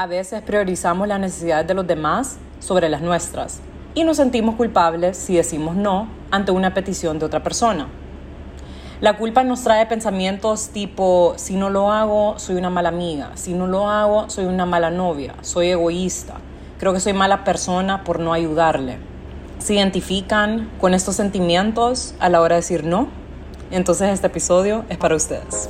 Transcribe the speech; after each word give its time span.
A 0.00 0.06
veces 0.06 0.40
priorizamos 0.40 1.06
las 1.08 1.20
necesidades 1.20 1.66
de 1.66 1.74
los 1.74 1.86
demás 1.86 2.38
sobre 2.58 2.88
las 2.88 3.02
nuestras 3.02 3.60
y 3.94 4.02
nos 4.02 4.16
sentimos 4.16 4.54
culpables 4.54 5.18
si 5.18 5.36
decimos 5.36 5.76
no 5.76 6.08
ante 6.30 6.52
una 6.52 6.72
petición 6.72 7.18
de 7.18 7.26
otra 7.26 7.42
persona. 7.42 7.86
La 9.02 9.18
culpa 9.18 9.44
nos 9.44 9.62
trae 9.62 9.84
pensamientos 9.84 10.70
tipo, 10.70 11.34
si 11.36 11.54
no 11.54 11.68
lo 11.68 11.92
hago, 11.92 12.38
soy 12.38 12.56
una 12.56 12.70
mala 12.70 12.88
amiga, 12.88 13.32
si 13.34 13.52
no 13.52 13.66
lo 13.66 13.90
hago, 13.90 14.30
soy 14.30 14.46
una 14.46 14.64
mala 14.64 14.90
novia, 14.90 15.34
soy 15.42 15.68
egoísta, 15.68 16.36
creo 16.78 16.94
que 16.94 17.00
soy 17.00 17.12
mala 17.12 17.44
persona 17.44 18.02
por 18.02 18.20
no 18.20 18.32
ayudarle. 18.32 18.96
¿Se 19.58 19.74
identifican 19.74 20.70
con 20.80 20.94
estos 20.94 21.16
sentimientos 21.16 22.14
a 22.20 22.30
la 22.30 22.40
hora 22.40 22.54
de 22.54 22.62
decir 22.62 22.84
no? 22.84 23.08
Entonces 23.70 24.08
este 24.08 24.28
episodio 24.28 24.86
es 24.88 24.96
para 24.96 25.14
ustedes. 25.14 25.68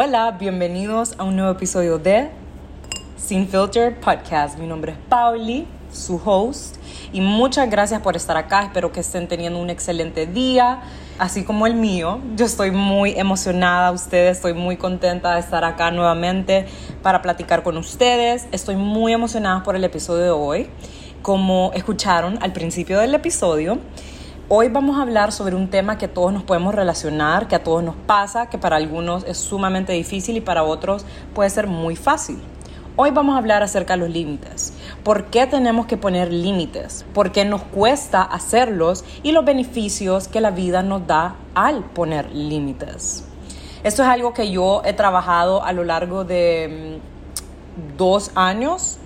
Hola, 0.00 0.36
bienvenidos 0.38 1.16
a 1.18 1.24
un 1.24 1.34
nuevo 1.34 1.50
episodio 1.50 1.98
de 1.98 2.30
Sin 3.16 3.48
Filter 3.48 3.98
Podcast. 3.98 4.56
Mi 4.56 4.68
nombre 4.68 4.92
es 4.92 4.98
Pauli, 5.08 5.66
su 5.92 6.22
host, 6.24 6.76
y 7.12 7.20
muchas 7.20 7.68
gracias 7.68 8.00
por 8.00 8.14
estar 8.14 8.36
acá. 8.36 8.62
Espero 8.62 8.92
que 8.92 9.00
estén 9.00 9.26
teniendo 9.26 9.58
un 9.58 9.70
excelente 9.70 10.26
día, 10.26 10.82
así 11.18 11.42
como 11.42 11.66
el 11.66 11.74
mío. 11.74 12.20
Yo 12.36 12.46
estoy 12.46 12.70
muy 12.70 13.18
emocionada, 13.18 13.90
ustedes, 13.90 14.36
estoy 14.36 14.52
muy 14.52 14.76
contenta 14.76 15.34
de 15.34 15.40
estar 15.40 15.64
acá 15.64 15.90
nuevamente 15.90 16.66
para 17.02 17.20
platicar 17.20 17.64
con 17.64 17.76
ustedes. 17.76 18.46
Estoy 18.52 18.76
muy 18.76 19.12
emocionada 19.12 19.64
por 19.64 19.74
el 19.74 19.82
episodio 19.82 20.22
de 20.22 20.30
hoy. 20.30 20.70
Como 21.22 21.72
escucharon 21.74 22.38
al 22.40 22.52
principio 22.52 23.00
del 23.00 23.16
episodio, 23.16 23.78
Hoy 24.50 24.70
vamos 24.70 24.96
a 24.96 25.02
hablar 25.02 25.30
sobre 25.30 25.56
un 25.56 25.68
tema 25.68 25.98
que 25.98 26.08
todos 26.08 26.32
nos 26.32 26.42
podemos 26.42 26.74
relacionar, 26.74 27.48
que 27.48 27.54
a 27.54 27.62
todos 27.62 27.82
nos 27.82 27.94
pasa, 27.94 28.48
que 28.48 28.56
para 28.56 28.76
algunos 28.76 29.24
es 29.24 29.36
sumamente 29.36 29.92
difícil 29.92 30.38
y 30.38 30.40
para 30.40 30.64
otros 30.64 31.04
puede 31.34 31.50
ser 31.50 31.66
muy 31.66 31.96
fácil. 31.96 32.38
Hoy 32.96 33.10
vamos 33.10 33.34
a 33.34 33.38
hablar 33.40 33.62
acerca 33.62 33.92
de 33.92 33.98
los 33.98 34.08
límites. 34.08 34.72
¿Por 35.04 35.26
qué 35.26 35.46
tenemos 35.46 35.84
que 35.84 35.98
poner 35.98 36.32
límites? 36.32 37.04
¿Por 37.12 37.30
qué 37.30 37.44
nos 37.44 37.60
cuesta 37.62 38.22
hacerlos? 38.22 39.04
Y 39.22 39.32
los 39.32 39.44
beneficios 39.44 40.28
que 40.28 40.40
la 40.40 40.50
vida 40.50 40.82
nos 40.82 41.06
da 41.06 41.36
al 41.54 41.84
poner 41.84 42.34
límites. 42.34 43.26
Esto 43.84 44.02
es 44.02 44.08
algo 44.08 44.32
que 44.32 44.50
yo 44.50 44.80
he 44.86 44.94
trabajado 44.94 45.62
a 45.62 45.74
lo 45.74 45.84
largo 45.84 46.24
de 46.24 47.00
mm, 47.02 47.98
dos 47.98 48.30
años 48.34 48.96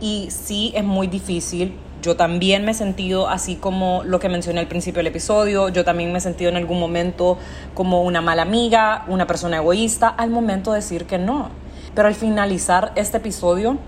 y 0.00 0.28
sí 0.30 0.70
es 0.76 0.84
muy 0.84 1.08
difícil 1.08 1.76
yo 2.02 2.16
también 2.16 2.64
me 2.64 2.72
he 2.72 2.74
sentido 2.74 3.28
así 3.28 3.56
como 3.56 4.02
lo 4.04 4.18
que 4.18 4.28
mencioné 4.28 4.60
al 4.60 4.66
principio 4.66 4.98
del 4.98 5.06
episodio, 5.06 5.68
yo 5.68 5.84
también 5.84 6.12
me 6.12 6.18
he 6.18 6.20
sentido 6.20 6.50
en 6.50 6.56
algún 6.56 6.80
momento 6.80 7.38
como 7.74 8.02
una 8.02 8.20
mala 8.20 8.42
amiga, 8.42 9.04
una 9.06 9.26
persona 9.26 9.58
egoísta, 9.58 10.08
al 10.08 10.30
momento 10.30 10.72
de 10.72 10.80
decir 10.80 11.06
que 11.06 11.18
no. 11.18 11.50
Pero 11.94 12.08
al 12.08 12.14
finalizar 12.14 12.92
este 12.96 13.18
episodio, 13.18 13.78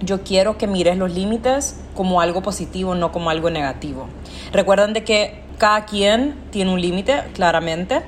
yo 0.00 0.22
quiero 0.22 0.58
que 0.58 0.66
mires 0.66 0.98
los 0.98 1.12
límites 1.12 1.80
como 1.94 2.20
algo 2.20 2.42
positivo, 2.42 2.94
no 2.94 3.10
como 3.10 3.30
algo 3.30 3.48
negativo. 3.48 4.06
Recuerden 4.52 4.92
de 4.92 5.04
que 5.04 5.42
cada 5.56 5.86
quien 5.86 6.36
tiene 6.50 6.72
un 6.72 6.80
límite, 6.80 7.22
claramente, 7.32 8.02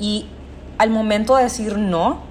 y 0.00 0.26
al 0.78 0.88
momento 0.88 1.36
de 1.36 1.44
decir 1.44 1.76
no, 1.76 2.22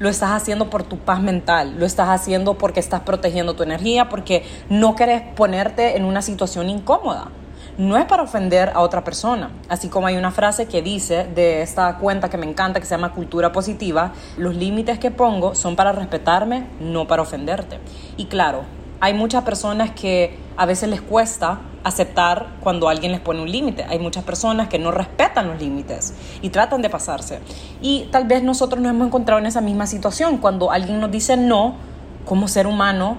lo 0.00 0.08
estás 0.08 0.30
haciendo 0.30 0.70
por 0.70 0.82
tu 0.82 0.98
paz 0.98 1.20
mental, 1.20 1.76
lo 1.78 1.86
estás 1.86 2.08
haciendo 2.08 2.54
porque 2.54 2.80
estás 2.80 3.02
protegiendo 3.02 3.54
tu 3.54 3.62
energía, 3.62 4.08
porque 4.08 4.44
no 4.70 4.96
quieres 4.96 5.22
ponerte 5.36 5.96
en 5.96 6.06
una 6.06 6.22
situación 6.22 6.70
incómoda. 6.70 7.28
No 7.76 7.96
es 7.98 8.06
para 8.06 8.22
ofender 8.22 8.72
a 8.74 8.80
otra 8.80 9.04
persona. 9.04 9.50
Así 9.68 9.88
como 9.88 10.06
hay 10.06 10.16
una 10.16 10.32
frase 10.32 10.66
que 10.66 10.82
dice 10.82 11.24
de 11.34 11.62
esta 11.62 11.98
cuenta 11.98 12.30
que 12.30 12.38
me 12.38 12.46
encanta, 12.46 12.80
que 12.80 12.86
se 12.86 12.94
llama 12.94 13.12
cultura 13.12 13.52
positiva, 13.52 14.12
los 14.38 14.56
límites 14.56 14.98
que 14.98 15.10
pongo 15.10 15.54
son 15.54 15.76
para 15.76 15.92
respetarme, 15.92 16.66
no 16.80 17.06
para 17.06 17.22
ofenderte. 17.22 17.78
Y 18.16 18.24
claro, 18.26 18.62
hay 19.00 19.12
muchas 19.14 19.44
personas 19.44 19.90
que 19.90 20.36
a 20.60 20.66
veces 20.66 20.90
les 20.90 21.00
cuesta 21.00 21.60
aceptar 21.84 22.48
cuando 22.60 22.90
alguien 22.90 23.12
les 23.12 23.20
pone 23.22 23.40
un 23.40 23.50
límite. 23.50 23.86
Hay 23.88 23.98
muchas 23.98 24.24
personas 24.24 24.68
que 24.68 24.78
no 24.78 24.90
respetan 24.90 25.48
los 25.48 25.58
límites 25.58 26.12
y 26.42 26.50
tratan 26.50 26.82
de 26.82 26.90
pasarse. 26.90 27.40
Y 27.80 28.10
tal 28.12 28.26
vez 28.26 28.42
nosotros 28.42 28.78
nos 28.82 28.90
hemos 28.90 29.06
encontrado 29.06 29.40
en 29.40 29.46
esa 29.46 29.62
misma 29.62 29.86
situación. 29.86 30.36
Cuando 30.36 30.70
alguien 30.70 31.00
nos 31.00 31.10
dice 31.10 31.38
no, 31.38 31.76
como 32.26 32.46
ser 32.46 32.66
humano, 32.66 33.16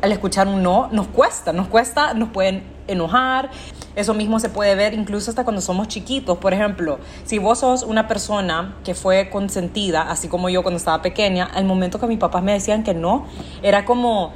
al 0.00 0.10
escuchar 0.10 0.48
un 0.48 0.62
no, 0.62 0.88
nos 0.90 1.08
cuesta, 1.08 1.52
nos 1.52 1.68
cuesta, 1.68 2.14
nos 2.14 2.30
pueden 2.30 2.62
enojar. 2.88 3.50
Eso 3.94 4.14
mismo 4.14 4.40
se 4.40 4.48
puede 4.48 4.74
ver 4.74 4.94
incluso 4.94 5.30
hasta 5.30 5.44
cuando 5.44 5.60
somos 5.60 5.88
chiquitos. 5.88 6.38
Por 6.38 6.52
ejemplo, 6.52 6.98
si 7.24 7.38
vos 7.38 7.60
sos 7.60 7.82
una 7.82 8.08
persona 8.08 8.76
que 8.84 8.94
fue 8.94 9.30
consentida, 9.30 10.02
así 10.02 10.28
como 10.28 10.48
yo 10.48 10.62
cuando 10.62 10.78
estaba 10.78 11.02
pequeña, 11.02 11.44
al 11.44 11.64
momento 11.64 12.00
que 12.00 12.06
mis 12.06 12.18
papás 12.18 12.42
me 12.42 12.52
decían 12.52 12.82
que 12.82 12.94
no, 12.94 13.26
era 13.62 13.84
como, 13.84 14.32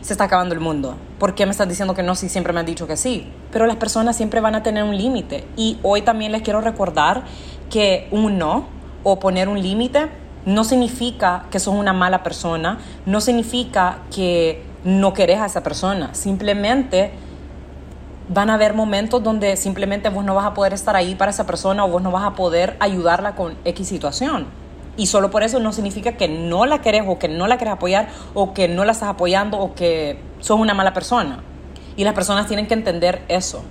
se 0.00 0.12
está 0.12 0.24
acabando 0.24 0.54
el 0.54 0.60
mundo. 0.60 0.96
¿Por 1.18 1.34
qué 1.34 1.46
me 1.46 1.52
estás 1.52 1.68
diciendo 1.68 1.94
que 1.94 2.02
no 2.02 2.14
si 2.14 2.28
siempre 2.28 2.52
me 2.52 2.60
han 2.60 2.66
dicho 2.66 2.86
que 2.86 2.96
sí? 2.96 3.26
Pero 3.50 3.66
las 3.66 3.76
personas 3.76 4.16
siempre 4.16 4.40
van 4.40 4.54
a 4.54 4.62
tener 4.62 4.84
un 4.84 4.96
límite. 4.96 5.44
Y 5.56 5.78
hoy 5.82 6.02
también 6.02 6.32
les 6.32 6.42
quiero 6.42 6.60
recordar 6.60 7.24
que 7.70 8.08
un 8.10 8.38
no 8.38 8.66
o 9.02 9.18
poner 9.18 9.48
un 9.48 9.60
límite 9.60 10.08
no 10.46 10.64
significa 10.64 11.46
que 11.50 11.58
sos 11.58 11.74
una 11.74 11.92
mala 11.92 12.22
persona, 12.22 12.78
no 13.06 13.20
significa 13.20 14.00
que 14.14 14.62
no 14.84 15.14
querés 15.14 15.40
a 15.40 15.46
esa 15.46 15.62
persona, 15.62 16.14
simplemente 16.14 17.12
van 18.28 18.50
a 18.50 18.54
haber 18.54 18.74
momentos 18.74 19.22
donde 19.22 19.56
simplemente 19.56 20.08
vos 20.08 20.24
no 20.24 20.34
vas 20.34 20.46
a 20.46 20.54
poder 20.54 20.72
estar 20.72 20.96
ahí 20.96 21.14
para 21.14 21.30
esa 21.30 21.46
persona 21.46 21.84
o 21.84 21.88
vos 21.88 22.02
no 22.02 22.10
vas 22.10 22.24
a 22.24 22.34
poder 22.34 22.76
ayudarla 22.80 23.34
con 23.34 23.56
X 23.64 23.88
situación. 23.88 24.46
Y 24.96 25.06
solo 25.06 25.30
por 25.30 25.42
eso 25.42 25.58
no 25.58 25.72
significa 25.72 26.12
que 26.12 26.28
no 26.28 26.66
la 26.66 26.80
querés 26.80 27.02
o 27.06 27.18
que 27.18 27.28
no 27.28 27.46
la 27.46 27.58
querés 27.58 27.74
apoyar 27.74 28.08
o 28.32 28.54
que 28.54 28.68
no 28.68 28.84
la 28.84 28.92
estás 28.92 29.08
apoyando 29.08 29.58
o 29.58 29.74
que 29.74 30.20
sos 30.40 30.58
una 30.58 30.74
mala 30.74 30.94
persona. 30.94 31.42
Y 31.96 32.04
las 32.04 32.14
personas 32.14 32.46
tienen 32.46 32.66
que 32.66 32.74
entender 32.74 33.22
eso. 33.28 33.62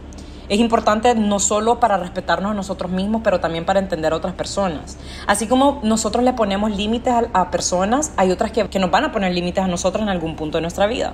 Es 0.49 0.59
importante 0.59 1.15
no 1.15 1.39
solo 1.39 1.79
para 1.79 1.97
respetarnos 1.97 2.51
a 2.51 2.53
nosotros 2.53 2.91
mismos, 2.91 3.21
pero 3.23 3.39
también 3.39 3.65
para 3.65 3.79
entender 3.79 4.11
a 4.11 4.17
otras 4.17 4.33
personas. 4.33 4.97
Así 5.25 5.47
como 5.47 5.79
nosotros 5.83 6.23
le 6.25 6.33
ponemos 6.33 6.75
límites 6.75 7.13
a, 7.33 7.49
personas, 7.49 8.11
hay 8.17 8.29
otras 8.29 8.51
que, 8.51 8.67
que 8.67 8.79
nos 8.79 8.91
van 8.91 9.05
a 9.05 9.11
poner 9.13 9.33
límites 9.33 9.63
a 9.63 9.67
nosotros 9.67 10.03
en 10.03 10.09
algún 10.09 10.35
punto 10.35 10.57
de 10.57 10.61
nuestra 10.63 10.85
vida. 10.85 11.13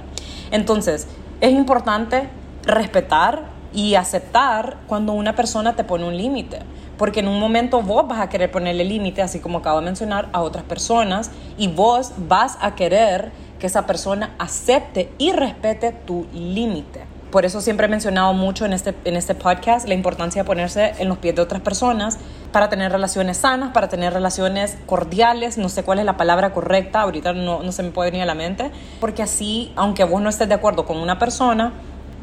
Entonces, 0.49 1.07
es 1.41 1.51
importante 1.51 2.27
respetar 2.71 3.43
y 3.73 3.95
aceptar 3.95 4.77
cuando 4.87 5.13
una 5.13 5.35
persona 5.35 5.75
te 5.75 5.83
pone 5.83 6.05
un 6.05 6.17
límite. 6.17 6.59
Porque 6.97 7.21
en 7.21 7.27
un 7.27 7.39
momento 7.39 7.81
vos 7.81 8.07
vas 8.07 8.19
a 8.19 8.29
querer 8.29 8.51
ponerle 8.51 8.83
límite, 8.83 9.21
así 9.21 9.39
como 9.39 9.59
acabo 9.59 9.79
de 9.79 9.85
mencionar, 9.85 10.27
a 10.33 10.41
otras 10.41 10.63
personas 10.63 11.31
y 11.57 11.67
vos 11.67 12.13
vas 12.17 12.57
a 12.61 12.75
querer 12.75 13.31
que 13.59 13.67
esa 13.67 13.85
persona 13.85 14.33
acepte 14.39 15.11
y 15.17 15.31
respete 15.31 15.91
tu 15.91 16.25
límite. 16.33 17.03
Por 17.31 17.45
eso 17.45 17.61
siempre 17.61 17.85
he 17.85 17.89
mencionado 17.89 18.33
mucho 18.33 18.65
en 18.65 18.73
este, 18.73 18.95
en 19.05 19.15
este 19.15 19.35
podcast 19.35 19.87
la 19.87 19.93
importancia 19.93 20.41
de 20.41 20.47
ponerse 20.47 20.93
en 20.97 21.09
los 21.09 21.19
pies 21.19 21.35
de 21.35 21.43
otras 21.43 21.61
personas 21.61 22.17
para 22.51 22.69
tener 22.69 22.91
relaciones 22.91 23.37
sanas, 23.37 23.71
para 23.71 23.87
tener 23.87 24.13
relaciones 24.13 24.79
cordiales, 24.87 25.59
no 25.59 25.69
sé 25.69 25.83
cuál 25.83 25.99
es 25.99 26.05
la 26.05 26.17
palabra 26.17 26.53
correcta, 26.53 27.01
ahorita 27.01 27.33
no, 27.33 27.61
no 27.61 27.71
se 27.71 27.83
me 27.83 27.91
puede 27.91 28.09
venir 28.09 28.23
a 28.23 28.25
la 28.25 28.33
mente, 28.33 28.71
porque 28.99 29.21
así, 29.21 29.71
aunque 29.75 30.05
vos 30.05 30.23
no 30.23 30.29
estés 30.29 30.49
de 30.49 30.55
acuerdo 30.55 30.85
con 30.87 30.97
una 30.97 31.19
persona, 31.19 31.73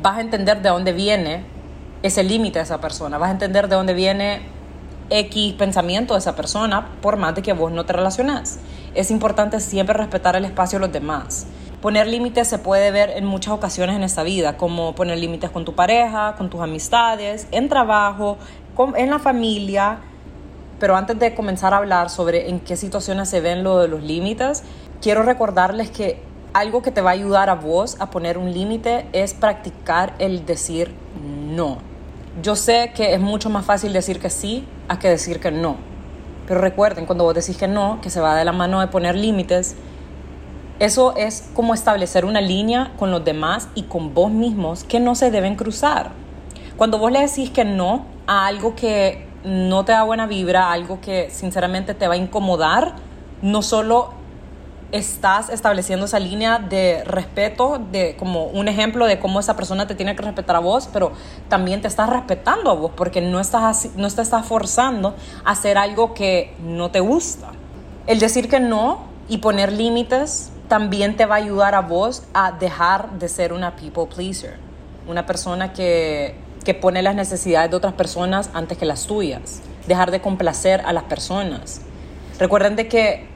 vas 0.06 0.18
a 0.18 0.20
entender 0.20 0.62
de 0.62 0.68
dónde 0.68 0.92
viene 0.92 1.42
ese 2.04 2.22
límite 2.22 2.60
de 2.60 2.62
esa 2.62 2.80
persona, 2.80 3.18
vas 3.18 3.30
a 3.30 3.32
entender 3.32 3.66
de 3.66 3.74
dónde 3.74 3.92
viene 3.92 4.40
X 5.10 5.54
pensamiento 5.54 6.14
de 6.14 6.20
esa 6.20 6.36
persona, 6.36 6.90
por 7.02 7.16
más 7.16 7.34
de 7.34 7.42
que 7.42 7.52
vos 7.52 7.72
no 7.72 7.84
te 7.86 7.92
relacionas. 7.92 8.60
Es 8.94 9.10
importante 9.10 9.58
siempre 9.58 9.96
respetar 9.96 10.36
el 10.36 10.44
espacio 10.44 10.78
de 10.78 10.86
los 10.86 10.92
demás. 10.92 11.48
Poner 11.82 12.06
límites 12.06 12.46
se 12.46 12.58
puede 12.58 12.92
ver 12.92 13.10
en 13.16 13.24
muchas 13.24 13.52
ocasiones 13.52 13.96
en 13.96 14.04
esta 14.04 14.22
vida, 14.22 14.56
como 14.56 14.94
poner 14.94 15.18
límites 15.18 15.50
con 15.50 15.64
tu 15.64 15.74
pareja, 15.74 16.36
con 16.38 16.50
tus 16.50 16.60
amistades, 16.60 17.48
en 17.50 17.68
trabajo, 17.68 18.38
en 18.94 19.10
la 19.10 19.18
familia. 19.18 19.98
Pero 20.78 20.94
antes 20.94 21.18
de 21.18 21.34
comenzar 21.34 21.74
a 21.74 21.78
hablar 21.78 22.10
sobre 22.10 22.48
en 22.48 22.60
qué 22.60 22.76
situaciones 22.76 23.28
se 23.28 23.41
ven 23.41 23.64
lo 23.64 23.78
de 23.78 23.88
los 23.88 24.04
límites, 24.04 24.62
quiero 25.02 25.24
recordarles 25.24 25.91
que 25.91 26.22
algo 26.56 26.80
que 26.80 26.91
te 26.91 27.03
va 27.03 27.10
a 27.10 27.12
ayudar 27.12 27.50
a 27.50 27.54
vos 27.54 27.97
a 28.00 28.10
poner 28.10 28.38
un 28.38 28.50
límite 28.50 29.04
es 29.12 29.34
practicar 29.34 30.14
el 30.18 30.47
decir 30.47 30.91
no. 31.22 31.76
Yo 32.42 32.56
sé 32.56 32.92
que 32.94 33.12
es 33.12 33.20
mucho 33.20 33.50
más 33.50 33.66
fácil 33.66 33.92
decir 33.92 34.20
que 34.20 34.30
sí 34.30 34.66
a 34.88 34.98
que 34.98 35.10
decir 35.10 35.38
que 35.38 35.50
no. 35.50 35.76
Pero 36.48 36.62
recuerden, 36.62 37.04
cuando 37.04 37.24
vos 37.24 37.34
decís 37.34 37.58
que 37.58 37.68
no, 37.68 38.00
que 38.00 38.08
se 38.08 38.20
va 38.20 38.34
de 38.34 38.47
la 38.47 38.53
mano 38.53 38.80
de 38.80 38.86
poner 38.86 39.16
límites, 39.16 39.76
eso 40.78 41.14
es 41.14 41.50
como 41.53 41.74
establecer 41.74 42.24
una 42.24 42.41
línea 42.41 42.94
con 42.98 43.10
los 43.10 43.22
demás 43.22 43.68
y 43.74 43.82
con 43.82 44.14
vos 44.14 44.30
mismos 44.30 44.82
que 44.82 44.98
no 44.98 45.14
se 45.14 45.30
deben 45.30 45.56
cruzar. 45.56 46.12
Cuando 46.78 46.98
vos 46.98 47.12
le 47.12 47.20
decís 47.20 47.50
que 47.50 47.66
no 47.66 48.06
a 48.26 48.47
algo 48.47 48.74
que 48.74 49.26
no 49.44 49.84
te 49.84 49.92
da 49.92 50.04
buena 50.04 50.26
vibra, 50.26 50.72
algo 50.72 51.02
que 51.02 51.28
sinceramente 51.28 51.92
te 51.92 52.09
va 52.09 52.14
a 52.14 52.16
incomodar, 52.16 52.94
no 53.42 53.60
solo 53.60 54.25
estás 54.92 55.50
estableciendo 55.50 56.06
esa 56.06 56.18
línea 56.18 56.59
de 56.59 57.03
respeto, 57.04 57.80
de 57.91 58.16
como 58.16 58.44
un 58.44 58.68
ejemplo 58.68 59.06
de 59.06 59.18
cómo 59.18 59.41
esa 59.41 59.56
persona 59.56 59.86
te 59.86 59.94
tiene 59.94 60.15
que 60.15 60.22
respetar 60.22 60.56
a 60.56 60.60
vos, 60.60 60.88
pero 60.92 61.12
también 61.48 61.83
te 61.83 61.88
estás 61.88 62.09
respetando 62.09 62.71
a 62.71 62.74
vos 62.74 62.92
porque 62.97 63.21
no, 63.21 63.41
estás, 63.41 63.88
no 63.97 64.09
te 64.09 64.22
estás 64.22 64.47
forzando 64.47 65.15
a 65.44 65.50
hacer 65.50 65.77
algo 65.78 66.15
que 66.15 66.54
no 66.60 66.91
te 66.91 67.00
gusta. 67.00 67.48
El 68.06 68.21
decir 68.21 68.48
que 68.48 68.60
no 68.60 69.06
y 69.28 69.38
poner 69.38 69.72
límites 69.72 70.50
también 70.68 71.16
te 71.16 71.27
va 71.27 71.36
a 71.36 71.38
ayudar 71.38 71.74
a 71.74 71.80
vos 71.80 72.24
a 72.33 72.53
dejar 72.53 73.10
de 73.18 73.28
ser 73.28 73.53
una 73.53 73.77
people 73.77 74.06
pleaser, 74.06 74.56
una 75.09 75.27
persona 75.27 75.72
que, 75.72 76.36
que 76.65 76.74
pone 76.74 77.03
las 77.03 77.15
necesidades 77.15 77.71
de 77.71 77.77
otras 77.77 77.94
personas 77.94 78.50
antes 78.54 78.78
que 78.78 78.86
las 78.86 79.06
tuyas, 79.06 79.62
dejar 79.86 80.10
de 80.10 80.21
complacer 80.21 80.80
a 80.83 80.92
las 80.92 81.04
personas. 81.04 81.80
Recuerden 82.38 82.77
de 82.77 82.88
que 82.88 83.35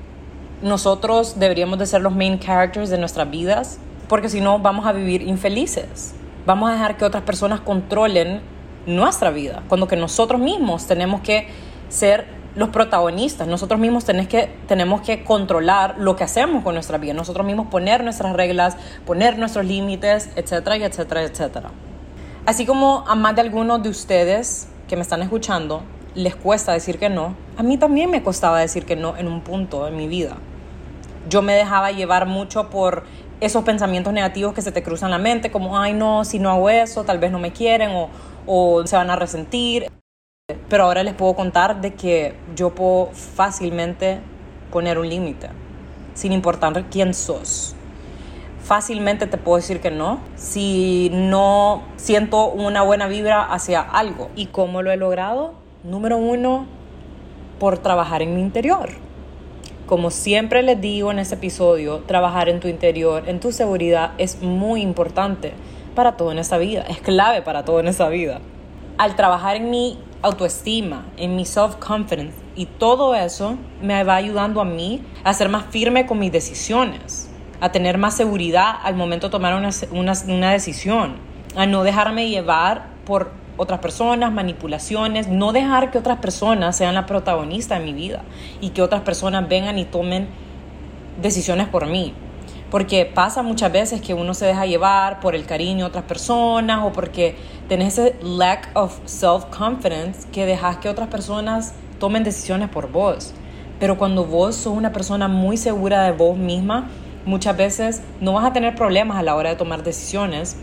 nosotros 0.62 1.38
deberíamos 1.38 1.78
de 1.78 1.86
ser 1.86 2.02
los 2.02 2.14
main 2.14 2.38
characters 2.38 2.90
de 2.90 2.98
nuestras 2.98 3.30
vidas, 3.30 3.78
porque 4.08 4.28
si 4.28 4.40
no 4.40 4.58
vamos 4.58 4.86
a 4.86 4.92
vivir 4.92 5.22
infelices. 5.22 6.14
Vamos 6.46 6.70
a 6.70 6.72
dejar 6.72 6.96
que 6.96 7.04
otras 7.04 7.22
personas 7.22 7.60
controlen 7.60 8.40
nuestra 8.86 9.30
vida, 9.30 9.62
cuando 9.68 9.86
que 9.86 9.96
nosotros 9.96 10.40
mismos 10.40 10.86
tenemos 10.86 11.20
que 11.20 11.48
ser 11.88 12.26
los 12.56 12.70
protagonistas, 12.70 13.46
nosotros 13.46 13.78
mismos 13.78 14.04
tenemos 14.04 14.28
que, 14.28 14.50
tenemos 14.66 15.02
que 15.02 15.22
controlar 15.22 15.96
lo 15.98 16.16
que 16.16 16.24
hacemos 16.24 16.64
con 16.64 16.74
nuestra 16.74 16.98
vida, 16.98 17.14
nosotros 17.14 17.46
mismos 17.46 17.68
poner 17.68 18.02
nuestras 18.02 18.32
reglas, 18.32 18.76
poner 19.06 19.38
nuestros 19.38 19.64
límites, 19.64 20.30
etcétera, 20.34 20.76
etcétera, 20.76 21.22
etcétera. 21.22 21.70
Así 22.46 22.66
como 22.66 23.04
a 23.06 23.14
más 23.14 23.36
de 23.36 23.42
algunos 23.42 23.82
de 23.82 23.90
ustedes 23.90 24.66
que 24.88 24.96
me 24.96 25.02
están 25.02 25.22
escuchando 25.22 25.82
les 26.14 26.34
cuesta 26.34 26.72
decir 26.72 26.98
que 26.98 27.08
no, 27.08 27.36
a 27.56 27.62
mí 27.62 27.78
también 27.78 28.10
me 28.10 28.22
costaba 28.22 28.58
decir 28.58 28.84
que 28.84 28.96
no 28.96 29.16
en 29.16 29.28
un 29.28 29.42
punto 29.42 29.86
en 29.86 29.96
mi 29.96 30.08
vida 30.08 30.36
yo 31.30 31.42
me 31.42 31.54
dejaba 31.54 31.92
llevar 31.92 32.26
mucho 32.26 32.68
por 32.68 33.04
esos 33.40 33.64
pensamientos 33.64 34.12
negativos 34.12 34.52
que 34.52 34.62
se 34.62 34.72
te 34.72 34.82
cruzan 34.82 35.10
la 35.10 35.18
mente, 35.18 35.50
como, 35.50 35.78
ay 35.78 35.94
no, 35.94 36.24
si 36.24 36.38
no 36.38 36.50
hago 36.50 36.68
eso, 36.68 37.04
tal 37.04 37.18
vez 37.18 37.30
no 37.30 37.38
me 37.38 37.52
quieren 37.52 37.90
o, 38.46 38.82
se 38.84 38.96
van 38.96 39.10
a 39.10 39.16
resentir. 39.16 39.86
Pero 40.68 40.84
ahora 40.84 41.04
les 41.04 41.14
puedo 41.14 41.34
contar 41.34 41.80
de 41.80 41.94
que 41.94 42.34
yo 42.56 42.74
puedo 42.74 43.10
fácilmente 43.12 44.20
poner 44.72 44.98
un 44.98 45.08
límite, 45.08 45.48
sin 46.14 46.32
importar 46.32 46.84
quién 46.90 47.14
sos. 47.14 47.76
Fácilmente 48.62 49.26
te 49.26 49.38
puedo 49.38 49.56
decir 49.56 49.80
que 49.80 49.90
no, 49.90 50.20
si 50.34 51.10
no 51.14 51.84
siento 51.96 52.50
una 52.50 52.82
buena 52.82 53.06
vibra 53.06 53.42
hacia 53.42 53.80
algo. 53.80 54.30
¿Y 54.34 54.46
cómo 54.46 54.82
lo 54.82 54.90
he 54.90 54.96
logrado? 54.96 55.54
Número 55.84 56.18
uno, 56.18 56.66
por 57.60 57.78
trabajar 57.78 58.20
en 58.22 58.34
mi 58.34 58.42
interior 58.42 58.90
como 59.90 60.12
siempre 60.12 60.62
les 60.62 60.80
digo 60.80 61.10
en 61.10 61.18
este 61.18 61.34
episodio, 61.34 62.04
trabajar 62.06 62.48
en 62.48 62.60
tu 62.60 62.68
interior, 62.68 63.24
en 63.26 63.40
tu 63.40 63.50
seguridad 63.50 64.12
es 64.18 64.40
muy 64.40 64.82
importante 64.82 65.52
para 65.96 66.16
todo 66.16 66.30
en 66.30 66.38
esta 66.38 66.58
vida, 66.58 66.82
es 66.88 67.00
clave 67.00 67.42
para 67.42 67.64
todo 67.64 67.80
en 67.80 67.88
esta 67.88 68.08
vida. 68.08 68.40
Al 68.98 69.16
trabajar 69.16 69.56
en 69.56 69.68
mi 69.68 69.98
autoestima, 70.22 71.06
en 71.16 71.34
mi 71.34 71.44
self-confidence 71.44 72.36
y 72.54 72.66
todo 72.66 73.16
eso 73.16 73.56
me 73.82 74.04
va 74.04 74.14
ayudando 74.14 74.60
a 74.60 74.64
mí 74.64 75.02
a 75.24 75.34
ser 75.34 75.48
más 75.48 75.64
firme 75.70 76.06
con 76.06 76.20
mis 76.20 76.30
decisiones, 76.30 77.28
a 77.60 77.72
tener 77.72 77.98
más 77.98 78.16
seguridad 78.16 78.76
al 78.84 78.94
momento 78.94 79.26
de 79.26 79.32
tomar 79.32 79.56
una, 79.56 79.70
una, 79.90 80.12
una 80.28 80.52
decisión, 80.52 81.16
a 81.56 81.66
no 81.66 81.82
dejarme 81.82 82.28
llevar 82.28 82.90
por 83.04 83.32
otras 83.60 83.80
personas, 83.80 84.32
manipulaciones, 84.32 85.28
no 85.28 85.52
dejar 85.52 85.90
que 85.90 85.98
otras 85.98 86.18
personas 86.18 86.76
sean 86.76 86.94
la 86.94 87.04
protagonista 87.04 87.78
de 87.78 87.84
mi 87.84 87.92
vida 87.92 88.22
y 88.62 88.70
que 88.70 88.80
otras 88.80 89.02
personas 89.02 89.46
vengan 89.50 89.78
y 89.78 89.84
tomen 89.84 90.28
decisiones 91.20 91.68
por 91.68 91.86
mí. 91.86 92.14
Porque 92.70 93.04
pasa 93.04 93.42
muchas 93.42 93.70
veces 93.70 94.00
que 94.00 94.14
uno 94.14 94.32
se 94.32 94.46
deja 94.46 94.64
llevar 94.64 95.20
por 95.20 95.34
el 95.34 95.44
cariño 95.44 95.84
de 95.84 95.88
otras 95.88 96.04
personas 96.04 96.80
o 96.84 96.92
porque 96.92 97.36
tenés 97.68 97.98
ese 97.98 98.16
lack 98.22 98.70
of 98.74 98.98
self-confidence 99.04 100.26
que 100.32 100.46
dejas 100.46 100.78
que 100.78 100.88
otras 100.88 101.08
personas 101.08 101.74
tomen 101.98 102.24
decisiones 102.24 102.70
por 102.70 102.90
vos. 102.90 103.34
Pero 103.78 103.98
cuando 103.98 104.24
vos 104.24 104.56
sos 104.56 104.74
una 104.74 104.90
persona 104.90 105.28
muy 105.28 105.58
segura 105.58 106.04
de 106.04 106.12
vos 106.12 106.38
misma, 106.38 106.88
muchas 107.26 107.58
veces 107.58 108.02
no 108.22 108.32
vas 108.32 108.46
a 108.46 108.54
tener 108.54 108.74
problemas 108.74 109.18
a 109.18 109.22
la 109.22 109.34
hora 109.34 109.50
de 109.50 109.56
tomar 109.56 109.82
decisiones 109.82 110.56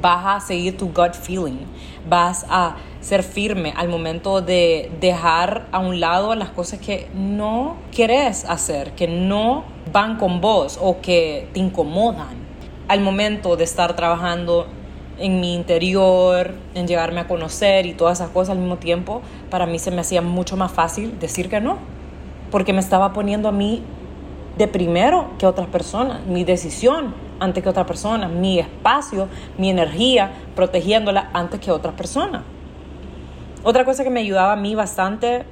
vas 0.00 0.24
a 0.26 0.40
seguir 0.46 0.76
tu 0.76 0.86
gut 0.86 1.14
feeling, 1.14 1.66
vas 2.08 2.46
a 2.48 2.76
ser 3.00 3.22
firme 3.22 3.74
al 3.76 3.88
momento 3.88 4.40
de 4.40 4.90
dejar 5.00 5.66
a 5.72 5.80
un 5.80 6.00
lado 6.00 6.34
las 6.34 6.50
cosas 6.50 6.78
que 6.78 7.08
no 7.14 7.76
quieres 7.94 8.44
hacer, 8.44 8.92
que 8.92 9.08
no 9.08 9.64
van 9.92 10.16
con 10.16 10.40
vos 10.40 10.78
o 10.80 11.00
que 11.00 11.48
te 11.52 11.60
incomodan. 11.60 12.40
Al 12.88 13.00
momento 13.00 13.56
de 13.56 13.64
estar 13.64 13.94
trabajando 13.96 14.66
en 15.18 15.40
mi 15.40 15.54
interior, 15.54 16.54
en 16.74 16.86
llegarme 16.86 17.20
a 17.20 17.28
conocer 17.28 17.86
y 17.86 17.94
todas 17.94 18.18
esas 18.18 18.30
cosas 18.30 18.50
al 18.50 18.58
mismo 18.58 18.76
tiempo, 18.76 19.22
para 19.50 19.66
mí 19.66 19.78
se 19.78 19.90
me 19.90 20.00
hacía 20.00 20.22
mucho 20.22 20.56
más 20.56 20.72
fácil 20.72 21.18
decir 21.18 21.48
que 21.48 21.60
no, 21.60 21.78
porque 22.50 22.72
me 22.72 22.80
estaba 22.80 23.12
poniendo 23.12 23.48
a 23.48 23.52
mí 23.52 23.82
de 24.58 24.68
primero 24.68 25.30
que 25.38 25.46
otras 25.46 25.68
personas, 25.68 26.26
mi 26.26 26.44
decisión 26.44 27.14
antes 27.42 27.62
que 27.62 27.68
otra 27.68 27.84
persona, 27.84 28.28
mi 28.28 28.60
espacio, 28.60 29.28
mi 29.58 29.68
energía, 29.68 30.32
protegiéndola 30.54 31.30
antes 31.32 31.60
que 31.60 31.72
otras 31.72 31.94
personas. 31.94 32.42
Otra 33.64 33.84
cosa 33.84 34.04
que 34.04 34.10
me 34.10 34.20
ayudaba 34.20 34.52
a 34.52 34.56
mí 34.56 34.76
bastante 34.76 35.44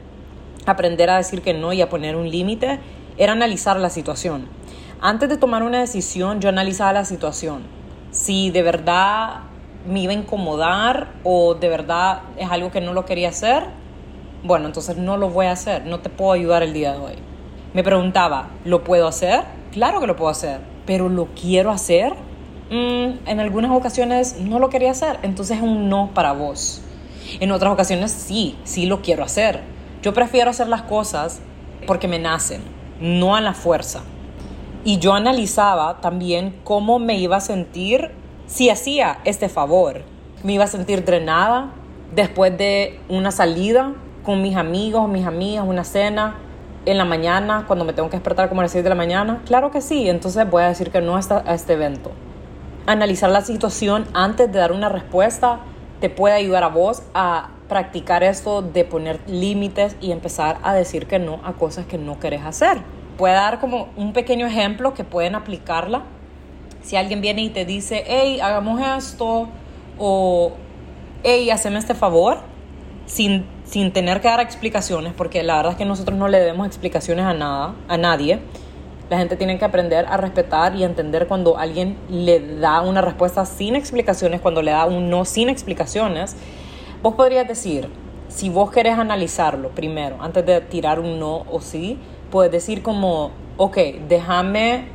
a 0.67 0.71
aprender 0.71 1.11
a 1.11 1.17
decir 1.17 1.43
que 1.43 1.53
no 1.53 1.73
y 1.73 1.83
a 1.83 1.89
poner 1.89 2.15
un 2.15 2.31
límite 2.31 2.79
era 3.19 3.33
analizar 3.33 3.79
la 3.79 3.91
situación. 3.91 4.47
Antes 5.01 5.29
de 5.29 5.37
tomar 5.37 5.65
una 5.65 5.81
decisión, 5.81 6.41
yo 6.41 6.49
analizaba 6.49 6.93
la 6.93 7.05
situación. 7.05 7.63
Si 8.13 8.51
de 8.51 8.63
verdad 8.63 9.41
me 9.87 10.01
iba 10.01 10.13
a 10.13 10.17
incomodar 10.17 11.09
o 11.25 11.55
de 11.55 11.69
verdad 11.69 12.23
es 12.37 12.51
algo 12.51 12.71
que 12.71 12.81
no 12.81 12.93
lo 12.93 13.05
quería 13.05 13.31
hacer, 13.31 13.65
bueno, 14.45 14.67
entonces 14.67 14.97
no 14.97 15.17
lo 15.17 15.29
voy 15.29 15.47
a 15.47 15.53
hacer, 15.53 15.87
no 15.87 15.99
te 16.01 16.09
puedo 16.09 16.33
ayudar 16.33 16.63
el 16.63 16.73
día 16.73 16.93
de 16.93 16.99
hoy. 16.99 17.15
Me 17.75 17.83
preguntaba, 17.83 18.51
¿lo 18.65 18.85
puedo 18.85 19.09
hacer? 19.09 19.43
Claro 19.73 20.01
que 20.01 20.07
lo 20.07 20.17
puedo 20.17 20.31
hacer 20.31 20.70
pero 20.91 21.09
lo 21.09 21.29
quiero 21.41 21.71
hacer, 21.71 22.15
mm, 22.69 23.29
en 23.29 23.39
algunas 23.39 23.71
ocasiones 23.71 24.41
no 24.41 24.59
lo 24.59 24.71
quería 24.71 24.91
hacer, 24.91 25.21
entonces 25.23 25.59
es 25.59 25.63
un 25.63 25.89
no 25.89 26.11
para 26.15 26.33
vos. 26.33 26.83
En 27.39 27.53
otras 27.53 27.73
ocasiones 27.73 28.11
sí, 28.11 28.57
sí 28.65 28.87
lo 28.87 29.01
quiero 29.01 29.23
hacer. 29.23 29.61
Yo 30.03 30.13
prefiero 30.13 30.51
hacer 30.51 30.67
las 30.67 30.83
cosas 30.83 31.43
porque 31.87 32.09
me 32.09 32.19
nacen, 32.19 32.61
no 33.01 33.37
a 33.37 33.41
la 33.41 33.55
fuerza. 33.55 34.01
Y 34.83 34.99
yo 34.99 35.13
analizaba 35.13 36.01
también 36.01 36.57
cómo 36.65 36.99
me 36.99 37.17
iba 37.21 37.37
a 37.37 37.41
sentir 37.41 38.11
si 38.49 38.69
hacía 38.69 39.21
este 39.25 39.49
favor. 39.49 40.03
Me 40.43 40.55
iba 40.55 40.65
a 40.65 40.67
sentir 40.67 41.05
drenada 41.05 41.71
después 42.17 42.59
de 42.59 42.99
una 43.09 43.31
salida 43.31 43.95
con 44.25 44.43
mis 44.43 44.57
amigos, 44.57 45.09
mis 45.09 45.25
amigas, 45.25 45.65
una 45.69 45.85
cena 45.85 46.35
en 46.87 46.99
la 46.99 47.05
mañana, 47.05 47.65
cuando 47.67 47.85
me 47.85 47.93
tengo 47.93 48.09
que 48.09 48.17
despertar 48.17 48.49
como 48.49 48.61
a 48.61 48.65
las 48.65 48.73
6 48.73 48.85
de 48.85 48.91
la 48.91 48.97
mañana? 48.97 49.43
Claro 49.47 49.71
que 49.71 49.81
sí, 49.81 50.09
entonces 50.09 50.49
voy 50.49 50.63
a 50.63 50.69
decir 50.69 50.91
que 50.91 51.01
no 51.01 51.17
a 51.17 51.55
este 51.55 51.75
evento. 51.75 52.11
Analizar 52.87 53.31
la 53.31 53.43
situación 53.43 54.07
antes 54.15 54.51
de 54.51 54.59
dar 54.59 54.73
una 54.73 54.89
respuesta 54.89 55.61
te 56.01 56.09
puede 56.09 56.35
ayudar 56.35 56.65
a 56.65 56.69
vos 56.69 57.03
a 57.15 57.51
practicar 57.69 58.25
esto 58.25 58.63
de 58.63 58.85
poner 58.85 59.21
límites 59.29 59.97
y 60.01 60.11
empezar 60.11 60.59
a 60.63 60.73
decir 60.73 61.07
que 61.07 61.19
no 61.19 61.41
a 61.45 61.53
cosas 61.53 61.87
que 61.87 61.99
no 61.99 62.19
querés 62.19 62.43
hacer. 62.43 62.79
Puede 63.17 63.35
dar 63.35 63.61
como 63.61 63.91
un 63.97 64.13
pequeño 64.13 64.47
ejemplo 64.47 64.95
que 64.95 65.05
pueden 65.05 65.35
aplicarla. 65.35 66.03
Si 66.83 66.97
alguien 66.97 67.21
viene 67.21 67.43
y 67.43 67.51
te 67.51 67.67
dice, 67.67 68.03
hey, 68.07 68.41
hagamos 68.41 68.81
esto, 68.81 69.49
o 69.99 70.53
hey, 71.23 71.51
haceme 71.51 71.79
este 71.79 71.95
favor, 71.95 72.39
sin 73.05 73.45
sin 73.71 73.93
tener 73.93 74.21
que 74.21 74.27
dar 74.27 74.41
explicaciones, 74.41 75.13
porque 75.13 75.45
la 75.45 75.57
verdad 75.57 75.73
es 75.73 75.79
que 75.79 75.85
nosotros 75.85 76.19
no 76.19 76.27
le 76.27 76.41
debemos 76.41 76.67
explicaciones 76.67 77.25
a 77.25 77.35
nada, 77.35 77.75
a 77.87 77.97
nadie. 77.97 78.41
La 79.09 79.19
gente 79.19 79.37
tiene 79.37 79.61
que 79.61 79.65
aprender 79.65 80.07
a 80.07 80.17
respetar 80.17 80.75
y 80.75 80.83
entender 80.83 81.29
cuando 81.29 81.57
alguien 81.57 81.97
le 82.09 82.41
da 82.59 82.81
una 82.81 83.01
respuesta 83.01 83.47
sin 83.47 83.77
explicaciones, 83.77 84.41
cuando 84.41 84.61
le 84.61 84.73
da 84.73 84.87
un 84.87 85.09
no 85.09 85.25
sin 85.25 85.49
explicaciones. 85.49 86.35
Vos 87.01 87.15
podrías 87.15 87.47
decir, 87.47 87.89
si 88.27 88.51
vos 88.51 88.73
querés 88.73 88.99
analizarlo 88.99 89.69
primero, 89.69 90.17
antes 90.21 90.45
de 90.45 90.61
tirar 90.63 90.99
un 90.99 91.21
no 91.21 91.45
o 91.49 91.61
sí, 91.61 91.97
puedes 92.33 92.51
decir 92.51 92.83
como, 92.83 93.31
ok, 93.57 93.77
déjame 94.09 94.89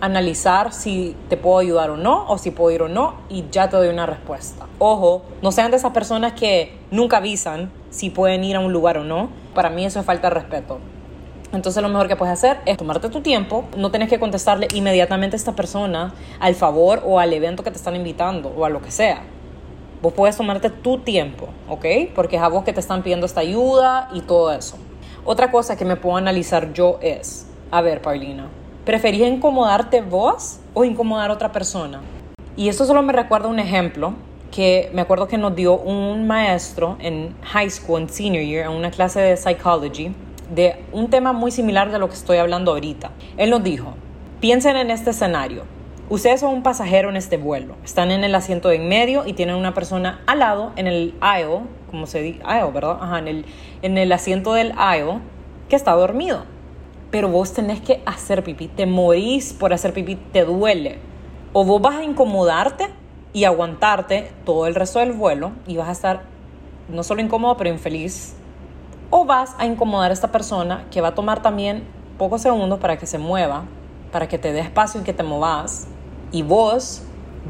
analizar 0.00 0.72
si 0.72 1.14
te 1.28 1.36
puedo 1.36 1.58
ayudar 1.58 1.90
o 1.90 1.96
no, 1.96 2.26
o 2.28 2.36
si 2.36 2.50
puedo 2.50 2.74
ir 2.74 2.82
o 2.82 2.88
no, 2.88 3.14
y 3.28 3.44
ya 3.52 3.68
te 3.68 3.76
doy 3.76 3.88
una 3.88 4.06
respuesta. 4.06 4.66
Ojo, 4.80 5.22
no 5.40 5.52
sean 5.52 5.70
de 5.70 5.76
esas 5.76 5.92
personas 5.92 6.32
que 6.32 6.76
nunca 6.90 7.18
avisan 7.18 7.70
si 7.92 8.10
pueden 8.10 8.42
ir 8.42 8.56
a 8.56 8.58
un 8.58 8.72
lugar 8.72 8.98
o 8.98 9.04
no. 9.04 9.30
Para 9.54 9.70
mí 9.70 9.84
eso 9.84 10.00
es 10.00 10.04
falta 10.04 10.28
de 10.28 10.34
respeto. 10.34 10.80
Entonces 11.52 11.80
lo 11.80 11.88
mejor 11.88 12.08
que 12.08 12.16
puedes 12.16 12.32
hacer 12.32 12.58
es 12.66 12.76
tomarte 12.76 13.08
tu 13.08 13.20
tiempo, 13.20 13.66
no 13.76 13.92
tienes 13.92 14.08
que 14.08 14.18
contestarle 14.18 14.66
inmediatamente 14.74 15.36
a 15.36 15.38
esta 15.38 15.52
persona 15.52 16.12
al 16.40 16.56
favor 16.56 17.04
o 17.06 17.20
al 17.20 17.32
evento 17.32 17.62
que 17.62 17.70
te 17.70 17.76
están 17.76 17.94
invitando 17.94 18.52
o 18.56 18.64
a 18.64 18.68
lo 18.68 18.82
que 18.82 18.90
sea. 18.90 19.22
Vos 20.02 20.14
puedes 20.14 20.36
tomarte 20.36 20.68
tu 20.68 20.98
tiempo, 20.98 21.50
¿ok? 21.68 21.86
Porque 22.12 22.34
es 22.34 22.42
a 22.42 22.48
vos 22.48 22.64
que 22.64 22.72
te 22.72 22.80
están 22.80 23.04
pidiendo 23.04 23.26
esta 23.26 23.42
ayuda 23.42 24.08
y 24.12 24.22
todo 24.22 24.50
eso. 24.50 24.76
Otra 25.24 25.52
cosa 25.52 25.76
que 25.76 25.84
me 25.84 25.94
puedo 25.94 26.16
analizar 26.16 26.72
yo 26.72 26.98
es, 27.00 27.46
a 27.70 27.80
ver, 27.82 28.02
Paulina, 28.02 28.48
¿Preferís 28.84 29.22
incomodarte 29.22 30.00
vos 30.00 30.58
o 30.74 30.82
incomodar 30.84 31.30
a 31.30 31.34
otra 31.34 31.52
persona? 31.52 32.00
Y 32.56 32.68
eso 32.68 32.84
solo 32.84 33.00
me 33.00 33.12
recuerda 33.12 33.46
un 33.46 33.60
ejemplo 33.60 34.14
que 34.52 34.90
me 34.92 35.00
acuerdo 35.00 35.26
que 35.26 35.38
nos 35.38 35.56
dio 35.56 35.76
un 35.78 36.26
maestro 36.26 36.96
en 37.00 37.34
high 37.42 37.70
school, 37.70 38.02
en 38.02 38.08
senior 38.08 38.44
year, 38.44 38.66
en 38.66 38.76
una 38.76 38.90
clase 38.90 39.18
de 39.18 39.36
psychology, 39.36 40.14
de 40.54 40.76
un 40.92 41.08
tema 41.08 41.32
muy 41.32 41.50
similar 41.50 41.90
de 41.90 41.98
lo 41.98 42.08
que 42.08 42.14
estoy 42.14 42.36
hablando 42.36 42.72
ahorita. 42.72 43.10
Él 43.38 43.48
nos 43.50 43.64
dijo, 43.64 43.94
piensen 44.40 44.76
en 44.76 44.90
este 44.90 45.10
escenario. 45.10 45.64
Ustedes 46.10 46.40
son 46.40 46.52
un 46.52 46.62
pasajero 46.62 47.08
en 47.08 47.16
este 47.16 47.38
vuelo. 47.38 47.76
Están 47.82 48.10
en 48.10 48.22
el 48.24 48.34
asiento 48.34 48.68
de 48.68 48.76
en 48.76 48.88
medio 48.88 49.26
y 49.26 49.32
tienen 49.32 49.56
una 49.56 49.72
persona 49.72 50.20
al 50.26 50.40
lado 50.40 50.72
en 50.76 50.86
el 50.86 51.14
aisle, 51.22 51.60
como 51.90 52.06
se 52.06 52.20
dice, 52.20 52.40
aisle, 52.44 52.70
¿verdad? 52.72 52.98
Ajá, 53.00 53.18
en 53.20 53.28
el, 53.28 53.46
en 53.80 53.96
el 53.96 54.12
asiento 54.12 54.52
del 54.52 54.74
aisle 54.76 55.20
que 55.70 55.76
está 55.76 55.92
dormido. 55.92 56.44
Pero 57.10 57.28
vos 57.28 57.54
tenés 57.54 57.80
que 57.80 58.02
hacer 58.04 58.44
pipí. 58.44 58.68
Te 58.68 58.84
morís 58.84 59.54
por 59.54 59.72
hacer 59.72 59.94
pipí, 59.94 60.16
te 60.16 60.44
duele. 60.44 60.98
O 61.54 61.64
vos 61.64 61.80
vas 61.80 61.96
a 61.96 62.04
incomodarte 62.04 62.88
y 63.32 63.44
aguantarte 63.44 64.32
todo 64.44 64.66
el 64.66 64.74
resto 64.74 64.98
del 64.98 65.12
vuelo 65.12 65.52
y 65.66 65.76
vas 65.76 65.88
a 65.88 65.92
estar 65.92 66.22
no 66.88 67.02
solo 67.02 67.22
incómodo, 67.22 67.56
pero 67.56 67.70
infeliz. 67.70 68.34
O 69.10 69.24
vas 69.24 69.54
a 69.58 69.66
incomodar 69.66 70.10
a 70.10 70.14
esta 70.14 70.32
persona 70.32 70.86
que 70.90 71.00
va 71.00 71.08
a 71.08 71.14
tomar 71.14 71.42
también 71.42 71.84
pocos 72.18 72.42
segundos 72.42 72.78
para 72.78 72.98
que 72.98 73.06
se 73.06 73.18
mueva, 73.18 73.64
para 74.10 74.28
que 74.28 74.38
te 74.38 74.52
dé 74.52 74.60
espacio 74.60 75.00
y 75.00 75.04
que 75.04 75.12
te 75.12 75.22
movas. 75.22 75.86
Y 76.30 76.42
vos 76.42 77.02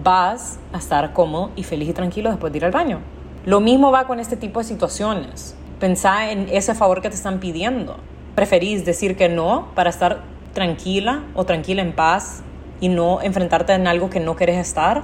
vas 0.02 0.58
a 0.72 0.78
estar 0.78 1.12
cómodo 1.12 1.50
y 1.56 1.62
feliz 1.64 1.88
y 1.90 1.92
tranquilo 1.92 2.30
después 2.30 2.52
de 2.52 2.58
ir 2.58 2.64
al 2.64 2.72
baño. 2.72 3.00
Lo 3.44 3.60
mismo 3.60 3.90
va 3.90 4.06
con 4.06 4.20
este 4.20 4.36
tipo 4.36 4.60
de 4.60 4.64
situaciones. 4.64 5.56
Pensá 5.80 6.30
en 6.30 6.48
ese 6.48 6.74
favor 6.74 7.02
que 7.02 7.08
te 7.10 7.16
están 7.16 7.40
pidiendo. 7.40 7.96
¿Preferís 8.34 8.84
decir 8.84 9.16
que 9.16 9.28
no 9.28 9.68
para 9.74 9.90
estar 9.90 10.20
tranquila 10.54 11.24
o 11.34 11.44
tranquila 11.44 11.82
en 11.82 11.92
paz 11.92 12.42
y 12.80 12.88
no 12.88 13.20
enfrentarte 13.20 13.72
en 13.72 13.86
algo 13.86 14.08
que 14.08 14.20
no 14.20 14.36
querés 14.36 14.58
estar? 14.58 15.02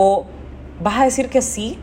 O 0.00 0.26
vas 0.80 1.00
a 1.00 1.04
decir 1.04 1.28
que 1.28 1.42
sí 1.42 1.76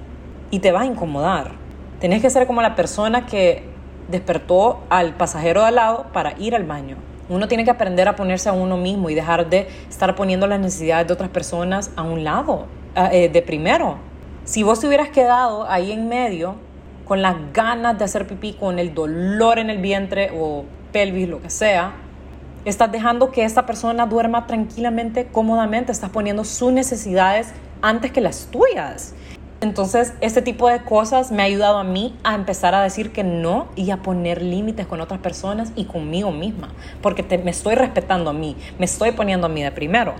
y 0.51 0.59
te 0.59 0.71
va 0.71 0.81
a 0.81 0.85
incomodar. 0.85 1.51
Tenés 1.99 2.21
que 2.21 2.29
ser 2.29 2.47
como 2.47 2.61
la 2.61 2.73
persona 2.73 3.25
que 3.25 3.63
despertó 4.07 4.83
al 4.89 5.15
pasajero 5.15 5.61
de 5.61 5.67
al 5.67 5.75
lado 5.75 6.05
para 6.13 6.33
ir 6.39 6.55
al 6.55 6.63
baño. 6.63 6.95
Uno 7.27 7.49
tiene 7.49 7.65
que 7.65 7.71
aprender 7.71 8.07
a 8.07 8.15
ponerse 8.15 8.47
a 8.47 8.53
uno 8.53 8.77
mismo 8.77 9.09
y 9.09 9.15
dejar 9.15 9.49
de 9.49 9.67
estar 9.89 10.15
poniendo 10.15 10.47
las 10.47 10.61
necesidades 10.61 11.07
de 11.07 11.13
otras 11.13 11.29
personas 11.29 11.91
a 11.97 12.03
un 12.03 12.23
lado, 12.23 12.67
eh, 13.11 13.29
de 13.29 13.41
primero. 13.41 13.97
Si 14.45 14.63
vos 14.63 14.79
te 14.79 14.87
hubieras 14.87 15.09
quedado 15.09 15.67
ahí 15.67 15.91
en 15.91 16.07
medio 16.07 16.55
con 17.03 17.21
las 17.21 17.35
ganas 17.51 17.97
de 17.97 18.05
hacer 18.05 18.27
pipí, 18.27 18.53
con 18.53 18.79
el 18.79 18.93
dolor 18.93 19.59
en 19.59 19.69
el 19.69 19.79
vientre 19.79 20.31
o 20.39 20.63
pelvis, 20.93 21.27
lo 21.27 21.41
que 21.41 21.49
sea, 21.49 21.95
estás 22.63 22.91
dejando 22.91 23.31
que 23.31 23.43
esta 23.43 23.65
persona 23.65 24.05
duerma 24.05 24.45
tranquilamente, 24.47 25.27
cómodamente, 25.31 25.91
estás 25.91 26.11
poniendo 26.11 26.43
sus 26.43 26.71
necesidades 26.71 27.53
antes 27.85 28.11
que 28.11 28.19
las 28.19 28.47
tuyas. 28.47 29.13
Entonces, 29.61 30.13
este 30.19 30.41
tipo 30.41 30.67
de 30.67 30.81
cosas 30.83 31.31
me 31.31 31.43
ha 31.43 31.45
ayudado 31.45 31.77
a 31.77 31.83
mí 31.83 32.17
a 32.23 32.33
empezar 32.33 32.73
a 32.73 32.81
decir 32.81 33.11
que 33.11 33.23
no 33.23 33.67
y 33.75 33.91
a 33.91 33.97
poner 33.97 34.41
límites 34.41 34.87
con 34.87 35.01
otras 35.01 35.19
personas 35.19 35.71
y 35.75 35.85
conmigo 35.85 36.31
misma, 36.31 36.73
porque 37.03 37.23
me 37.37 37.51
estoy 37.51 37.75
respetando 37.75 38.31
a 38.31 38.33
mí, 38.33 38.57
me 38.79 38.85
estoy 38.85 39.11
poniendo 39.11 39.45
a 39.45 39.49
mí 39.49 39.61
de 39.61 39.71
primero. 39.71 40.15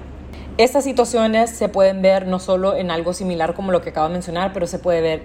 Estas 0.58 0.84
situaciones 0.84 1.50
se 1.50 1.68
pueden 1.68 2.04
ver 2.04 2.28
no 2.28 2.40
solo 2.40 2.76
en 2.76 2.92
algo 2.92 3.14
similar 3.14 3.56
como 3.56 3.72
lo 3.72 3.82
que 3.82 3.90
acabo 3.90 4.08
de 4.08 4.14
mencionar, 4.14 4.54
pero 4.54 4.68
se 4.68 4.78
puede 4.78 5.02
ver, 5.02 5.24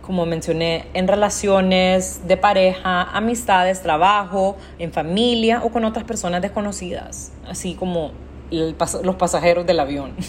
como 0.00 0.24
mencioné, 0.24 0.86
en 0.94 1.06
relaciones 1.06 2.26
de 2.26 2.38
pareja, 2.38 3.02
amistades, 3.02 3.82
trabajo, 3.82 4.56
en 4.78 4.90
familia 4.90 5.60
o 5.62 5.70
con 5.70 5.84
otras 5.84 6.04
personas 6.04 6.40
desconocidas, 6.40 7.30
así 7.46 7.74
como 7.74 8.12
los 8.50 9.16
pasajeros 9.16 9.66
del 9.66 9.80
avión. 9.80 10.12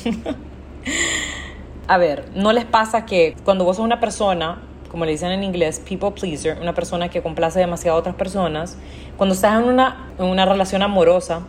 a 1.87 1.97
ver, 1.97 2.25
¿no 2.35 2.51
les 2.51 2.65
pasa 2.65 3.05
que 3.05 3.35
cuando 3.43 3.63
vos 3.63 3.77
sos 3.77 3.85
una 3.85 3.99
persona, 3.99 4.61
como 4.89 5.05
le 5.05 5.11
dicen 5.11 5.31
en 5.31 5.43
inglés, 5.43 5.79
people 5.79 6.11
pleaser, 6.11 6.59
una 6.59 6.73
persona 6.73 7.09
que 7.09 7.21
complace 7.21 7.59
demasiado 7.59 7.97
a 7.97 7.99
otras 7.99 8.15
personas, 8.15 8.77
cuando 9.17 9.35
estás 9.35 9.61
en 9.61 9.69
una, 9.69 10.11
una 10.17 10.45
relación 10.45 10.81
amorosa, 10.81 11.41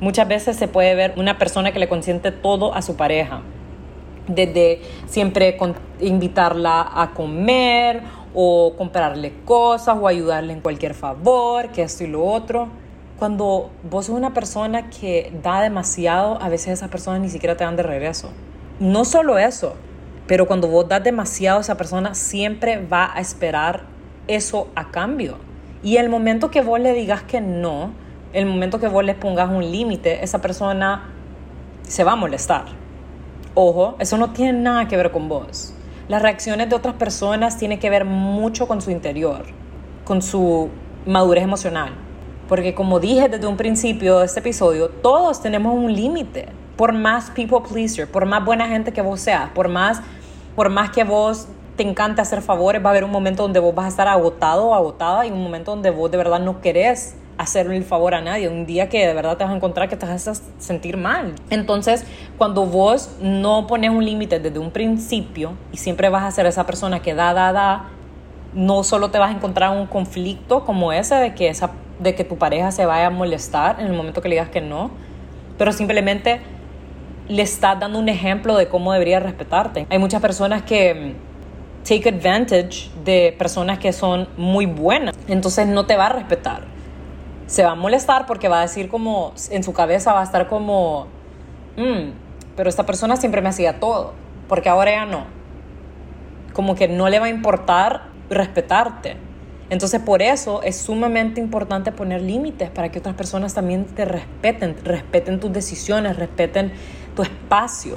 muchas 0.00 0.28
veces 0.28 0.56
se 0.56 0.68
puede 0.68 0.94
ver 0.94 1.14
una 1.16 1.38
persona 1.38 1.72
que 1.72 1.78
le 1.78 1.88
consiente 1.88 2.32
todo 2.32 2.74
a 2.74 2.82
su 2.82 2.96
pareja? 2.96 3.40
Desde 4.26 4.82
siempre 5.06 5.56
invitarla 6.00 6.90
a 6.94 7.12
comer 7.14 8.02
o 8.34 8.74
comprarle 8.76 9.32
cosas 9.44 9.96
o 9.98 10.06
ayudarle 10.08 10.52
en 10.52 10.60
cualquier 10.60 10.94
favor, 10.94 11.68
que 11.68 11.82
esto 11.82 12.04
y 12.04 12.08
lo 12.08 12.24
otro. 12.24 12.68
Cuando 13.18 13.70
vos 13.88 14.06
sos 14.06 14.16
una 14.16 14.34
persona 14.34 14.90
que 14.90 15.32
da 15.42 15.62
demasiado, 15.62 16.38
a 16.42 16.50
veces 16.50 16.74
esas 16.74 16.90
personas 16.90 17.20
ni 17.20 17.30
siquiera 17.30 17.56
te 17.56 17.64
dan 17.64 17.76
de 17.76 17.82
regreso. 17.82 18.30
No 18.78 19.06
solo 19.06 19.38
eso, 19.38 19.74
pero 20.26 20.46
cuando 20.46 20.68
vos 20.68 20.86
das 20.86 21.02
demasiado 21.02 21.60
esa 21.60 21.78
persona, 21.78 22.14
siempre 22.14 22.84
va 22.84 23.10
a 23.14 23.20
esperar 23.20 23.84
eso 24.28 24.68
a 24.74 24.90
cambio. 24.90 25.38
Y 25.82 25.96
el 25.96 26.10
momento 26.10 26.50
que 26.50 26.60
vos 26.60 26.78
le 26.78 26.92
digas 26.92 27.22
que 27.22 27.40
no, 27.40 27.92
el 28.34 28.44
momento 28.44 28.78
que 28.78 28.88
vos 28.88 29.02
le 29.02 29.14
pongas 29.14 29.48
un 29.48 29.62
límite, 29.70 30.22
esa 30.22 30.42
persona 30.42 31.10
se 31.84 32.04
va 32.04 32.12
a 32.12 32.16
molestar. 32.16 32.64
Ojo, 33.54 33.96
eso 33.98 34.18
no 34.18 34.32
tiene 34.32 34.52
nada 34.52 34.88
que 34.88 34.98
ver 34.98 35.10
con 35.10 35.28
vos. 35.28 35.72
Las 36.08 36.20
reacciones 36.20 36.68
de 36.68 36.76
otras 36.76 36.96
personas 36.96 37.56
tienen 37.56 37.78
que 37.78 37.88
ver 37.88 38.04
mucho 38.04 38.68
con 38.68 38.82
su 38.82 38.90
interior, 38.90 39.46
con 40.04 40.20
su 40.20 40.68
madurez 41.06 41.44
emocional. 41.44 41.94
Porque 42.46 42.74
como 42.74 43.00
dije 43.00 43.30
desde 43.30 43.46
un 43.46 43.56
principio 43.56 44.18
de 44.18 44.26
este 44.26 44.40
episodio, 44.40 44.90
todos 44.90 45.40
tenemos 45.40 45.74
un 45.74 45.94
límite 45.94 46.48
por 46.76 46.92
más 46.92 47.30
people 47.30 47.58
pleaser, 47.68 48.10
por 48.10 48.26
más 48.26 48.44
buena 48.44 48.68
gente 48.68 48.92
que 48.92 49.02
vos 49.02 49.20
seas, 49.20 49.50
por 49.50 49.68
más, 49.68 50.00
por 50.54 50.68
más 50.70 50.90
que 50.90 51.04
vos 51.04 51.48
te 51.76 51.82
encante 51.82 52.22
hacer 52.22 52.42
favores, 52.42 52.82
va 52.82 52.88
a 52.88 52.90
haber 52.90 53.04
un 53.04 53.10
momento 53.10 53.42
donde 53.42 53.60
vos 53.60 53.74
vas 53.74 53.86
a 53.86 53.88
estar 53.88 54.08
agotado 54.08 54.68
o 54.68 54.74
agotada 54.74 55.26
y 55.26 55.30
un 55.30 55.42
momento 55.42 55.72
donde 55.72 55.90
vos 55.90 56.10
de 56.10 56.16
verdad 56.16 56.40
no 56.40 56.60
querés 56.60 57.16
hacerle 57.38 57.76
el 57.76 57.84
favor 57.84 58.14
a 58.14 58.22
nadie, 58.22 58.48
un 58.48 58.64
día 58.64 58.88
que 58.88 59.06
de 59.06 59.12
verdad 59.12 59.36
te 59.36 59.44
vas 59.44 59.52
a 59.52 59.56
encontrar 59.56 59.88
que 59.88 59.96
te 59.96 60.06
vas 60.06 60.26
a 60.26 60.34
sentir 60.58 60.96
mal. 60.96 61.34
Entonces, 61.50 62.04
cuando 62.38 62.64
vos 62.64 63.10
no 63.20 63.66
pones 63.66 63.90
un 63.90 64.04
límite 64.04 64.40
desde 64.40 64.58
un 64.58 64.70
principio 64.70 65.52
y 65.70 65.76
siempre 65.76 66.08
vas 66.08 66.24
a 66.24 66.30
ser 66.30 66.46
esa 66.46 66.64
persona 66.64 67.00
que 67.00 67.14
da, 67.14 67.34
da, 67.34 67.52
da, 67.52 67.84
no 68.54 68.82
solo 68.84 69.10
te 69.10 69.18
vas 69.18 69.30
a 69.30 69.36
encontrar 69.36 69.76
un 69.76 69.86
conflicto 69.86 70.64
como 70.64 70.92
ese 70.92 71.14
de 71.16 71.34
que, 71.34 71.48
esa, 71.48 71.72
de 71.98 72.14
que 72.14 72.24
tu 72.24 72.38
pareja 72.38 72.70
se 72.72 72.86
vaya 72.86 73.08
a 73.08 73.10
molestar 73.10 73.80
en 73.80 73.86
el 73.86 73.92
momento 73.92 74.22
que 74.22 74.30
le 74.30 74.36
digas 74.36 74.48
que 74.48 74.62
no, 74.62 74.90
pero 75.58 75.72
simplemente 75.72 76.40
le 77.28 77.42
estás 77.42 77.78
dando 77.78 77.98
un 77.98 78.08
ejemplo 78.08 78.56
de 78.56 78.68
cómo 78.68 78.92
debería 78.92 79.20
respetarte. 79.20 79.86
Hay 79.90 79.98
muchas 79.98 80.20
personas 80.20 80.62
que 80.62 80.94
mm, 80.94 81.84
take 81.86 82.08
advantage 82.08 82.90
de 83.04 83.34
personas 83.38 83.78
que 83.78 83.92
son 83.92 84.28
muy 84.36 84.66
buenas, 84.66 85.14
entonces 85.28 85.66
no 85.66 85.86
te 85.86 85.96
va 85.96 86.06
a 86.06 86.10
respetar. 86.10 86.62
Se 87.46 87.64
va 87.64 87.72
a 87.72 87.74
molestar 87.76 88.26
porque 88.26 88.48
va 88.48 88.58
a 88.58 88.62
decir 88.62 88.88
como, 88.88 89.32
en 89.50 89.62
su 89.62 89.72
cabeza 89.72 90.12
va 90.12 90.20
a 90.20 90.24
estar 90.24 90.48
como, 90.48 91.06
mm, 91.76 92.10
pero 92.56 92.68
esta 92.68 92.84
persona 92.86 93.16
siempre 93.16 93.40
me 93.40 93.48
hacía 93.48 93.78
todo, 93.78 94.14
porque 94.48 94.68
ahora 94.68 94.90
ya 94.90 95.06
no. 95.06 95.24
Como 96.52 96.74
que 96.74 96.88
no 96.88 97.08
le 97.08 97.20
va 97.20 97.26
a 97.26 97.28
importar 97.28 98.08
respetarte. 98.30 99.16
Entonces 99.68 100.00
por 100.00 100.22
eso 100.22 100.62
es 100.62 100.76
sumamente 100.76 101.40
importante 101.40 101.90
poner 101.90 102.22
límites 102.22 102.70
para 102.70 102.90
que 102.90 103.00
otras 103.00 103.16
personas 103.16 103.52
también 103.52 103.84
te 103.84 104.04
respeten, 104.04 104.76
respeten 104.84 105.40
tus 105.40 105.52
decisiones, 105.52 106.16
respeten 106.16 106.72
tu 107.16 107.22
espacio, 107.22 107.96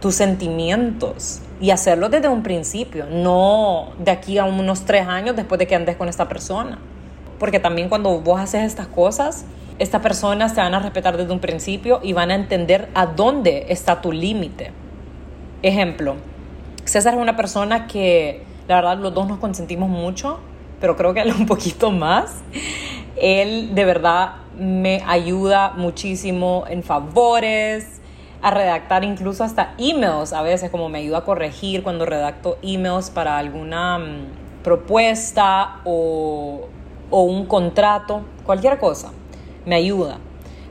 tus 0.00 0.16
sentimientos 0.16 1.40
y 1.60 1.70
hacerlo 1.70 2.10
desde 2.10 2.28
un 2.28 2.42
principio, 2.42 3.06
no 3.10 3.92
de 3.98 4.10
aquí 4.10 4.36
a 4.36 4.44
unos 4.44 4.84
tres 4.84 5.06
años 5.06 5.34
después 5.34 5.58
de 5.58 5.66
que 5.66 5.74
andes 5.74 5.96
con 5.96 6.10
esta 6.10 6.28
persona. 6.28 6.78
Porque 7.38 7.58
también 7.58 7.88
cuando 7.88 8.20
vos 8.20 8.38
haces 8.38 8.64
estas 8.64 8.86
cosas, 8.86 9.46
estas 9.78 10.02
personas 10.02 10.54
te 10.54 10.60
van 10.60 10.74
a 10.74 10.80
respetar 10.80 11.16
desde 11.16 11.32
un 11.32 11.40
principio 11.40 12.00
y 12.02 12.12
van 12.12 12.30
a 12.30 12.34
entender 12.34 12.90
a 12.94 13.06
dónde 13.06 13.66
está 13.70 14.02
tu 14.02 14.12
límite. 14.12 14.72
Ejemplo, 15.62 16.16
César 16.84 17.14
es 17.14 17.20
una 17.20 17.36
persona 17.36 17.86
que 17.86 18.42
la 18.68 18.76
verdad 18.76 18.98
los 18.98 19.14
dos 19.14 19.26
nos 19.26 19.38
consentimos 19.38 19.88
mucho, 19.88 20.38
pero 20.80 20.96
creo 20.96 21.14
que 21.14 21.20
él 21.20 21.32
un 21.38 21.46
poquito 21.46 21.90
más. 21.90 22.42
Él 23.16 23.74
de 23.74 23.84
verdad 23.84 24.34
me 24.58 25.02
ayuda 25.06 25.72
muchísimo 25.76 26.64
en 26.68 26.82
favores, 26.82 28.02
a 28.44 28.50
redactar 28.50 29.04
incluso 29.04 29.42
hasta 29.42 29.72
emails 29.78 30.34
a 30.34 30.42
veces, 30.42 30.70
como 30.70 30.90
me 30.90 30.98
ayuda 30.98 31.18
a 31.18 31.24
corregir 31.24 31.82
cuando 31.82 32.04
redacto 32.04 32.58
emails 32.60 33.08
para 33.08 33.38
alguna 33.38 33.98
mm, 33.98 34.62
propuesta 34.62 35.80
o, 35.86 36.66
o 37.08 37.22
un 37.22 37.46
contrato, 37.46 38.20
cualquier 38.44 38.78
cosa, 38.78 39.12
me 39.64 39.76
ayuda. 39.76 40.18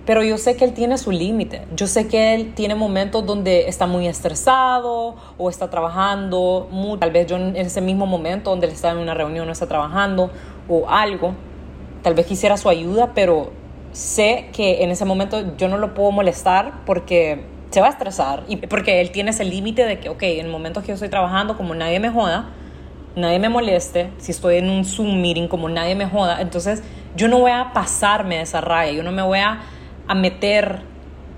Pero 0.05 0.21
yo 0.21 0.37
sé 0.37 0.55
que 0.55 0.65
él 0.65 0.73
tiene 0.73 0.99
su 0.99 1.09
límite. 1.09 1.65
Yo 1.75 1.87
sé 1.87 2.07
que 2.07 2.35
él 2.35 2.53
tiene 2.53 2.75
momentos 2.75 3.25
donde 3.25 3.67
está 3.67 3.87
muy 3.87 4.05
estresado 4.05 5.15
o 5.39 5.49
está 5.49 5.71
trabajando. 5.71 6.67
Muy, 6.69 6.99
tal 6.99 7.09
vez 7.09 7.25
yo 7.25 7.37
en 7.37 7.55
ese 7.55 7.81
mismo 7.81 8.05
momento 8.05 8.51
donde 8.51 8.67
él 8.67 8.73
está 8.73 8.91
en 8.91 8.97
una 8.97 9.15
reunión 9.15 9.47
no 9.47 9.51
está 9.51 9.65
trabajando 9.65 10.29
o 10.69 10.87
algo. 10.89 11.33
Tal 12.03 12.13
vez 12.13 12.27
quisiera 12.27 12.55
su 12.57 12.69
ayuda, 12.69 13.13
pero 13.15 13.51
sé 13.93 14.49
que 14.53 14.83
en 14.83 14.91
ese 14.91 15.05
momento 15.05 15.55
yo 15.57 15.69
no 15.69 15.79
lo 15.79 15.95
puedo 15.95 16.11
molestar 16.11 16.83
porque 16.85 17.52
se 17.73 17.81
va 17.81 17.87
a 17.87 17.89
estresar 17.89 18.43
y 18.47 18.57
porque 18.57 19.01
él 19.01 19.09
tiene 19.09 19.31
ese 19.31 19.43
límite 19.43 19.83
de 19.85 19.99
que, 19.99 20.07
ok, 20.09 20.21
en 20.21 20.51
momentos 20.51 20.83
que 20.83 20.89
yo 20.89 20.93
estoy 20.93 21.09
trabajando, 21.09 21.57
como 21.57 21.73
nadie 21.73 21.99
me 21.99 22.11
joda, 22.11 22.49
nadie 23.15 23.39
me 23.39 23.49
moleste, 23.49 24.11
si 24.19 24.29
estoy 24.29 24.57
en 24.57 24.69
un 24.69 24.85
Zoom 24.85 25.19
meeting, 25.19 25.47
como 25.47 25.67
nadie 25.69 25.95
me 25.95 26.05
joda, 26.05 26.39
entonces 26.39 26.83
yo 27.15 27.27
no 27.27 27.39
voy 27.39 27.49
a 27.49 27.71
pasarme 27.73 28.37
de 28.37 28.43
esa 28.43 28.61
raya, 28.61 28.91
yo 28.91 29.01
no 29.01 29.11
me 29.11 29.23
voy 29.23 29.39
a, 29.39 29.61
a 30.07 30.13
meter 30.13 30.81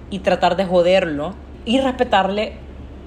y 0.10 0.20
tratar 0.20 0.58
de 0.58 0.66
joderlo 0.66 1.36
y 1.64 1.80
respetarle 1.80 2.58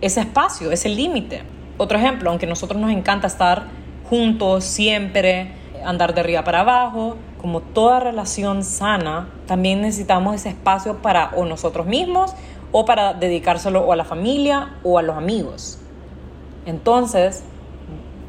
ese 0.01 0.21
espacio, 0.21 0.73
ese 0.73 0.89
límite. 0.89 1.43
Otro 1.77 1.99
ejemplo, 1.99 2.31
aunque 2.31 2.47
a 2.47 2.49
nosotros 2.49 2.81
nos 2.81 2.91
encanta 2.91 3.27
estar 3.27 3.65
juntos 4.09 4.65
siempre, 4.65 5.53
andar 5.85 6.15
de 6.15 6.21
arriba 6.23 6.45
para 6.45 6.61
abajo, 6.61 7.19
como 7.43 7.61
toda 7.61 8.01
relación 8.01 8.65
sana, 8.65 9.29
también 9.47 9.83
necesitamos 9.83 10.35
ese 10.35 10.49
espacio 10.49 11.03
para 11.03 11.31
o 11.37 11.45
nosotros 11.45 11.87
mismos 11.87 12.35
o 12.73 12.85
para 12.85 13.15
dedicárselo 13.15 13.81
o 13.81 13.93
a 13.93 13.97
la 13.97 14.05
familia 14.05 14.77
o 14.83 14.99
a 14.99 15.03
los 15.03 15.17
amigos. 15.17 15.79
Entonces, 16.67 17.45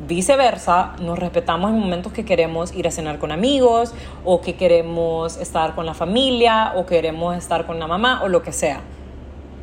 viceversa, 0.07 0.93
nos 1.01 1.19
respetamos 1.19 1.71
en 1.71 1.79
momentos 1.79 2.13
que 2.13 2.25
queremos 2.25 2.73
ir 2.73 2.87
a 2.87 2.91
cenar 2.91 3.19
con 3.19 3.31
amigos 3.31 3.93
o 4.25 4.41
que 4.41 4.55
queremos 4.55 5.37
estar 5.37 5.75
con 5.75 5.85
la 5.85 5.93
familia 5.93 6.73
o 6.75 6.85
queremos 6.85 7.37
estar 7.37 7.65
con 7.67 7.79
la 7.79 7.87
mamá 7.87 8.21
o 8.23 8.27
lo 8.27 8.41
que 8.41 8.51
sea. 8.51 8.81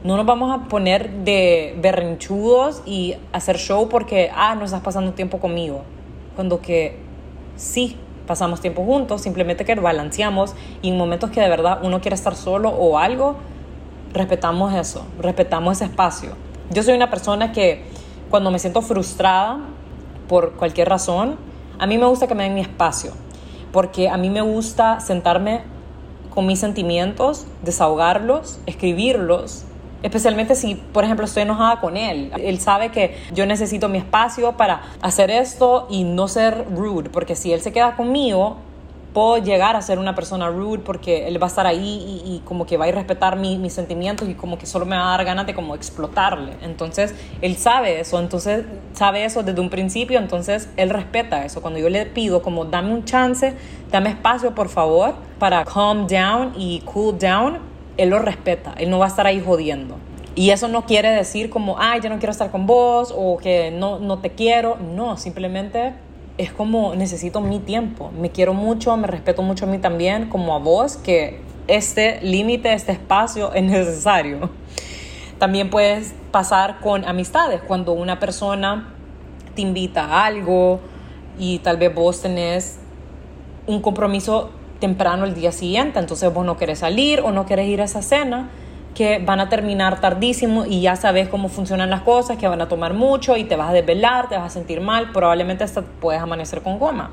No 0.05 0.17
nos 0.17 0.25
vamos 0.25 0.55
a 0.55 0.69
poner 0.69 1.11
de 1.25 1.75
berrinchudos 1.81 2.83
y 2.87 3.17
hacer 3.33 3.59
show 3.59 3.89
porque, 3.89 4.31
ah, 4.35 4.55
no 4.55 4.65
estás 4.65 4.83
pasando 4.83 5.13
tiempo 5.15 5.39
conmigo. 5.39 5.83
Cuando 6.37 6.61
que 6.61 6.99
sí, 7.57 7.97
pasamos 8.27 8.61
tiempo 8.61 8.85
juntos, 8.85 9.23
simplemente 9.23 9.65
que 9.65 9.75
balanceamos 9.75 10.55
y 10.83 10.91
en 10.91 10.97
momentos 10.97 11.31
que 11.31 11.41
de 11.41 11.49
verdad 11.49 11.81
uno 11.83 12.01
quiere 12.01 12.15
estar 12.15 12.37
solo 12.37 12.69
o 12.69 12.99
algo, 12.99 13.37
respetamos 14.13 14.75
eso, 14.75 15.07
respetamos 15.19 15.77
ese 15.77 15.85
espacio. 15.85 16.31
Yo 16.71 16.83
soy 16.83 16.95
una 16.95 17.11
persona 17.11 17.53
que 17.53 17.85
cuando 18.31 18.51
me 18.51 18.59
siento 18.59 18.83
frustrada 18.83 19.59
por 20.29 20.53
cualquier 20.53 20.89
razón, 20.89 21.37
a 21.79 21.87
mí 21.87 21.99
me 21.99 22.07
gusta 22.07 22.27
que 22.27 22.35
me 22.35 22.45
den 22.45 22.55
mi 22.55 22.61
espacio, 22.61 23.13
porque 23.73 24.09
a 24.09 24.17
mí 24.17 24.31
me 24.31 24.41
gusta 24.41 25.01
sentarme 25.01 25.63
con 26.31 26.47
mis 26.47 26.59
sentimientos, 26.59 27.47
desahogarlos, 27.63 28.59
escribirlos, 28.67 29.65
especialmente 30.03 30.55
si, 30.55 30.75
por 30.75 31.05
ejemplo, 31.05 31.25
estoy 31.25 31.45
enojada 31.45 31.81
con 31.81 31.97
él. 31.97 32.31
Él 32.39 32.61
sabe 32.61 32.91
que 32.91 33.17
yo 33.33 33.47
necesito 33.47 33.89
mi 33.89 33.99
espacio 33.99 34.57
para 34.57 34.83
hacer 35.01 35.31
esto 35.31 35.87
y 35.91 36.05
no 36.05 36.29
ser 36.29 36.67
rude, 36.75 37.11
porque 37.11 37.37
si 37.37 37.53
él 37.53 37.61
se 37.61 37.73
queda 37.73 37.97
conmigo, 37.97 38.57
puedo 39.17 39.39
llegar 39.39 39.77
a 39.77 39.81
ser 39.81 39.99
una 39.99 40.15
persona 40.15 40.51
rude 40.51 40.81
porque 40.81 41.27
él 41.27 41.41
va 41.41 41.47
a 41.47 41.49
estar 41.49 41.67
ahí 41.67 42.21
y, 42.23 42.43
como 42.45 42.67
que 42.67 42.77
va 42.77 42.85
a 42.85 42.89
ir 42.89 42.95
a 42.97 42.99
respetar 42.99 43.37
mis 43.37 43.73
sentimientos 43.73 44.29
y 44.29 44.35
como 44.35 44.59
que 44.59 44.67
solo 44.67 44.85
me 44.85 44.95
va 44.95 45.15
a 45.15 45.17
dar 45.17 45.25
ganas 45.25 45.47
de 45.47 45.55
como 45.55 45.75
explotarle. 45.75 46.53
Entonces, 46.61 47.15
él 47.41 47.57
sabe 47.57 48.01
eso, 48.01 48.21
entonces 48.21 48.67
sabe 48.93 49.25
eso 49.25 49.43
desde 49.43 49.59
un 49.59 49.71
principio, 49.71 50.19
entonces 50.19 50.69
él 50.77 50.91
respeta 50.91 51.47
eso. 51.47 51.63
Cuando 51.63 51.81
yo 51.81 51.89
le 51.89 52.05
pido 52.05 52.43
como 52.43 52.67
dame 52.67 52.93
un 52.93 53.07
chance, 53.07 53.55
dame 53.91 54.11
espacio 54.11 54.55
por 54.55 54.69
favor 54.69 55.15
para 55.39 55.65
calm 55.65 56.07
down 56.07 56.53
y 56.55 56.81
cool 56.81 57.19
down, 57.19 57.61
él 57.97 58.11
lo 58.11 58.19
respeta, 58.19 58.75
él 58.77 58.91
no 58.91 58.99
va 58.99 59.07
a 59.07 59.09
estar 59.09 59.27
ahí 59.27 59.41
jodiendo. 59.41 59.97
Y 60.35 60.51
eso 60.51 60.69
no 60.69 60.85
quiere 60.85 61.09
decir 61.09 61.49
como, 61.49 61.79
ay, 61.79 62.03
yo 62.03 62.11
no 62.11 62.19
quiero 62.19 62.33
estar 62.33 62.51
con 62.51 62.67
vos 62.67 63.15
o 63.17 63.39
que 63.39 63.71
no, 63.71 63.99
no 63.99 64.19
te 64.19 64.33
quiero. 64.33 64.77
No, 64.77 65.17
simplemente 65.17 65.95
es 66.39 66.53
como 66.53 66.95
necesito 66.95 67.41
mi 67.41 67.59
tiempo. 67.59 68.11
Me 68.19 68.31
quiero 68.31 68.55
mucho, 68.55 68.97
me 68.97 69.07
respeto 69.07 69.43
mucho 69.43 69.65
a 69.65 69.69
mí 69.69 69.79
también, 69.79 70.29
como 70.29 70.55
a 70.55 70.59
vos, 70.59 70.97
que 70.97 71.41
este 71.67 72.21
límite, 72.23 72.73
este 72.73 72.93
espacio 72.93 73.53
es 73.53 73.63
necesario. 73.63 74.51
También 75.39 75.71
puedes 75.71 76.15
pasar 76.31 76.81
con 76.81 77.05
amistades, 77.05 77.61
cuando 77.67 77.93
una 77.93 78.19
persona 78.19 78.95
te 79.55 79.63
invita 79.63 80.05
a 80.05 80.27
algo 80.27 80.81
y 81.39 81.59
tal 81.59 81.77
vez 81.77 81.95
vos 81.95 82.23
tenés 82.23 82.79
un 83.67 83.81
compromiso 83.81 84.51
temprano 84.81 85.25
el 85.25 85.35
día 85.35 85.53
siguiente, 85.53 85.99
entonces 85.99 86.33
vos 86.33 86.45
no 86.45 86.57
querés 86.57 86.81
salir 86.81 87.21
o 87.21 87.33
no 87.33 87.47
querés 87.47 87.69
ir 87.69 87.81
a 87.81 87.85
esa 87.85 88.03
cena 88.03 88.51
que 88.97 89.19
van 89.19 89.41
a 89.41 89.51
terminar 89.51 90.01
tardísimo 90.01 90.65
y 90.65 90.81
ya 90.81 90.97
sabes 90.97 91.29
cómo 91.29 91.51
funcionan 91.51 91.91
las 91.91 92.01
cosas, 92.01 92.39
que 92.39 92.49
van 92.49 92.63
a 92.63 92.69
tomar 92.69 92.95
mucho 92.95 93.37
y 93.37 93.45
te 93.45 93.55
vas 93.55 93.69
a 93.69 93.73
desvelar, 93.75 94.31
te 94.31 94.37
vas 94.37 94.47
a 94.47 94.51
sentir 94.51 94.81
mal, 94.81 95.13
probablemente 95.13 95.65
hasta 95.65 95.83
puedes 95.83 96.21
amanecer 96.21 96.63
con 96.63 96.79
goma. 96.79 97.11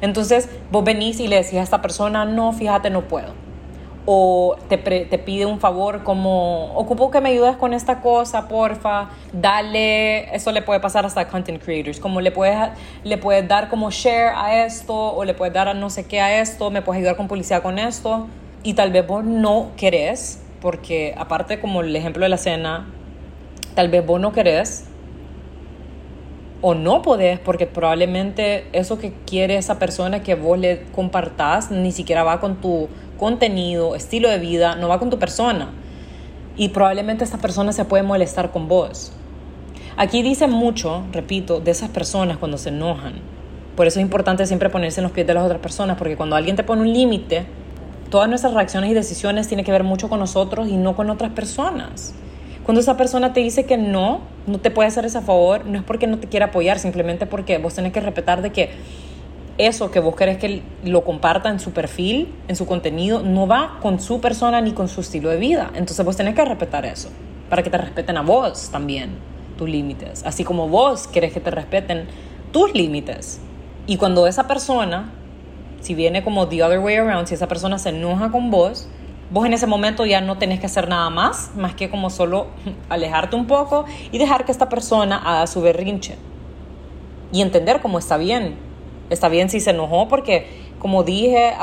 Entonces 0.00 0.50
vos 0.72 0.82
venís 0.82 1.20
y 1.20 1.28
le 1.28 1.36
decís 1.36 1.54
a 1.54 1.62
esta 1.62 1.80
persona, 1.80 2.24
no, 2.24 2.52
fíjate, 2.52 2.90
no 2.90 3.02
puedo. 3.02 3.34
O 4.04 4.56
te, 4.68 4.78
te 4.78 5.18
pide 5.18 5.46
un 5.46 5.60
favor 5.60 6.02
como, 6.02 6.74
ocupo 6.74 7.12
que 7.12 7.20
me 7.20 7.28
ayudes 7.28 7.54
con 7.54 7.72
esta 7.72 8.00
cosa, 8.00 8.48
porfa, 8.48 9.10
dale, 9.32 10.34
eso 10.34 10.50
le 10.50 10.60
puede 10.60 10.80
pasar 10.80 11.06
hasta 11.06 11.28
content 11.28 11.62
creators, 11.62 12.00
como 12.00 12.20
le 12.20 12.32
puedes, 12.32 12.58
le 13.04 13.16
puedes 13.16 13.46
dar 13.46 13.68
como 13.68 13.92
share 13.92 14.32
a 14.34 14.64
esto, 14.64 14.96
o 14.96 15.24
le 15.24 15.34
puedes 15.34 15.54
dar 15.54 15.68
a 15.68 15.74
no 15.74 15.88
sé 15.88 16.06
qué 16.06 16.20
a 16.20 16.40
esto, 16.40 16.72
me 16.72 16.82
puedes 16.82 16.98
ayudar 16.98 17.16
con 17.16 17.28
publicidad 17.28 17.62
con 17.62 17.78
esto, 17.78 18.26
y 18.64 18.74
tal 18.74 18.90
vez 18.90 19.06
vos 19.06 19.22
no 19.22 19.68
querés 19.76 20.40
porque 20.60 21.14
aparte 21.16 21.60
como 21.60 21.80
el 21.80 21.94
ejemplo 21.94 22.24
de 22.24 22.28
la 22.28 22.36
cena, 22.36 22.86
tal 23.74 23.88
vez 23.88 24.04
vos 24.04 24.20
no 24.20 24.32
querés 24.32 24.86
o 26.62 26.74
no 26.74 27.02
podés 27.02 27.38
porque 27.38 27.66
probablemente 27.66 28.66
eso 28.72 28.98
que 28.98 29.12
quiere 29.26 29.56
esa 29.56 29.78
persona 29.78 30.22
que 30.22 30.34
vos 30.34 30.58
le 30.58 30.82
compartás 30.94 31.70
ni 31.70 31.92
siquiera 31.92 32.22
va 32.22 32.40
con 32.40 32.60
tu 32.60 32.88
contenido, 33.18 33.94
estilo 33.94 34.28
de 34.28 34.38
vida, 34.38 34.76
no 34.76 34.88
va 34.88 34.98
con 34.98 35.10
tu 35.10 35.18
persona. 35.18 35.70
Y 36.56 36.70
probablemente 36.70 37.24
esta 37.24 37.38
persona 37.38 37.72
se 37.72 37.84
puede 37.84 38.02
molestar 38.02 38.50
con 38.50 38.68
vos. 38.68 39.12
Aquí 39.96 40.22
dice 40.22 40.46
mucho, 40.46 41.04
repito, 41.12 41.60
de 41.60 41.70
esas 41.70 41.90
personas 41.90 42.38
cuando 42.38 42.58
se 42.58 42.70
enojan. 42.70 43.14
Por 43.76 43.86
eso 43.86 43.98
es 43.98 44.02
importante 44.02 44.46
siempre 44.46 44.68
ponerse 44.68 45.00
en 45.00 45.04
los 45.04 45.12
pies 45.12 45.26
de 45.26 45.34
las 45.34 45.44
otras 45.44 45.60
personas, 45.60 45.96
porque 45.96 46.16
cuando 46.16 46.36
alguien 46.36 46.56
te 46.56 46.64
pone 46.64 46.82
un 46.82 46.92
límite, 46.92 47.46
todas 48.10 48.28
nuestras 48.28 48.52
reacciones 48.52 48.90
y 48.90 48.94
decisiones 48.94 49.48
tienen 49.48 49.64
que 49.64 49.72
ver 49.72 49.84
mucho 49.84 50.08
con 50.08 50.18
nosotros 50.18 50.68
y 50.68 50.76
no 50.76 50.96
con 50.96 51.08
otras 51.10 51.32
personas. 51.32 52.12
Cuando 52.64 52.80
esa 52.80 52.96
persona 52.96 53.32
te 53.32 53.40
dice 53.40 53.64
que 53.64 53.76
no, 53.76 54.20
no 54.46 54.58
te 54.58 54.70
puede 54.70 54.88
hacer 54.88 55.04
ese 55.04 55.20
favor, 55.22 55.64
no 55.64 55.78
es 55.78 55.84
porque 55.84 56.06
no 56.06 56.18
te 56.18 56.28
quiera 56.28 56.46
apoyar, 56.46 56.78
simplemente 56.78 57.26
porque 57.26 57.58
vos 57.58 57.74
tenés 57.74 57.92
que 57.92 58.00
respetar 58.00 58.42
de 58.42 58.50
que 58.50 58.70
eso 59.58 59.90
que 59.90 60.00
vos 60.00 60.16
querés 60.16 60.38
que 60.38 60.62
lo 60.84 61.04
comparta 61.04 61.48
en 61.48 61.60
su 61.60 61.72
perfil, 61.72 62.28
en 62.48 62.56
su 62.56 62.66
contenido, 62.66 63.22
no 63.22 63.46
va 63.46 63.78
con 63.80 64.00
su 64.00 64.20
persona 64.20 64.60
ni 64.60 64.72
con 64.72 64.88
su 64.88 65.00
estilo 65.00 65.30
de 65.30 65.36
vida. 65.36 65.70
Entonces 65.74 66.04
vos 66.04 66.16
tenés 66.16 66.34
que 66.34 66.44
respetar 66.44 66.84
eso, 66.86 67.10
para 67.48 67.62
que 67.62 67.70
te 67.70 67.78
respeten 67.78 68.16
a 68.16 68.22
vos 68.22 68.70
también, 68.70 69.10
tus 69.56 69.68
límites, 69.68 70.22
así 70.24 70.44
como 70.44 70.68
vos 70.68 71.06
querés 71.06 71.32
que 71.32 71.40
te 71.40 71.50
respeten 71.50 72.06
tus 72.52 72.74
límites. 72.74 73.40
Y 73.86 73.96
cuando 73.96 74.26
esa 74.26 74.46
persona 74.46 75.12
si 75.80 75.94
viene 75.94 76.22
como 76.22 76.48
the 76.48 76.62
other 76.62 76.78
way 76.78 76.96
around, 76.96 77.26
si 77.26 77.34
esa 77.34 77.48
persona 77.48 77.78
se 77.78 77.90
enoja 77.90 78.30
con 78.30 78.50
vos, 78.50 78.88
vos 79.30 79.46
en 79.46 79.52
ese 79.52 79.66
momento 79.66 80.04
ya 80.06 80.20
no 80.20 80.38
tenés 80.38 80.60
que 80.60 80.66
hacer 80.66 80.88
nada 80.88 81.08
más, 81.10 81.52
más 81.56 81.74
que 81.74 81.88
como 81.88 82.10
solo 82.10 82.48
alejarte 82.88 83.36
un 83.36 83.46
poco 83.46 83.84
y 84.12 84.18
dejar 84.18 84.44
que 84.44 84.52
esta 84.52 84.68
persona 84.68 85.16
haga 85.16 85.46
su 85.46 85.60
berrinche. 85.60 86.16
Y 87.32 87.42
entender 87.42 87.80
cómo 87.80 87.98
está 87.98 88.16
bien. 88.16 88.56
Está 89.08 89.28
bien 89.28 89.50
si 89.50 89.60
se 89.60 89.70
enojó 89.70 90.08
porque, 90.08 90.46
como 90.78 91.04
dije 91.04 91.54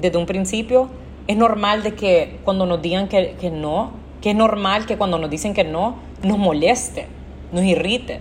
desde 0.00 0.18
un 0.18 0.26
principio, 0.26 0.88
es 1.26 1.36
normal 1.36 1.82
de 1.82 1.94
que 1.94 2.40
cuando 2.44 2.66
nos 2.66 2.80
digan 2.80 3.08
que, 3.08 3.36
que 3.38 3.50
no, 3.50 3.92
que 4.22 4.30
es 4.30 4.36
normal 4.36 4.86
que 4.86 4.96
cuando 4.96 5.18
nos 5.18 5.30
dicen 5.30 5.52
que 5.54 5.64
no, 5.64 5.96
nos 6.22 6.38
moleste, 6.38 7.06
nos 7.52 7.64
irrite. 7.64 8.20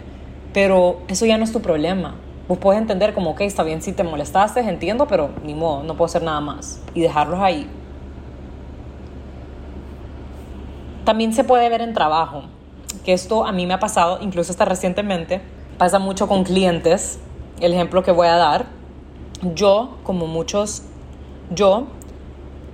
Pero 0.53 1.01
eso 1.07 1.25
ya 1.25 1.37
no 1.37 1.43
es 1.45 1.51
tu 1.51 1.61
problema 1.61 2.15
vos 2.49 2.57
puedes 2.57 2.81
entender 2.81 3.13
como, 3.13 3.29
ok, 3.29 3.41
está 3.41 3.61
bien 3.61 3.79
si 3.79 3.93
te 3.93 4.03
molestaste, 4.03 4.59
entiendo, 4.61 5.05
pero 5.07 5.29
ni 5.45 5.53
modo, 5.53 5.83
no 5.83 5.93
puedo 5.95 6.07
hacer 6.07 6.23
nada 6.23 6.41
más. 6.41 6.81
Y 6.95 7.01
dejarlos 7.01 7.39
ahí. 7.39 7.69
También 11.05 11.31
se 11.31 11.43
puede 11.43 11.69
ver 11.69 11.81
en 11.81 11.93
trabajo, 11.93 12.45
que 13.05 13.13
esto 13.13 13.45
a 13.45 13.51
mí 13.51 13.67
me 13.67 13.75
ha 13.75 13.79
pasado, 13.79 14.17
incluso 14.21 14.51
hasta 14.51 14.65
recientemente, 14.65 15.41
pasa 15.77 15.99
mucho 15.99 16.27
con 16.27 16.43
clientes. 16.43 17.19
El 17.61 17.73
ejemplo 17.73 18.01
que 18.01 18.11
voy 18.11 18.27
a 18.27 18.35
dar, 18.35 18.65
yo, 19.53 19.99
como 20.01 20.25
muchos, 20.25 20.81
yo 21.53 21.85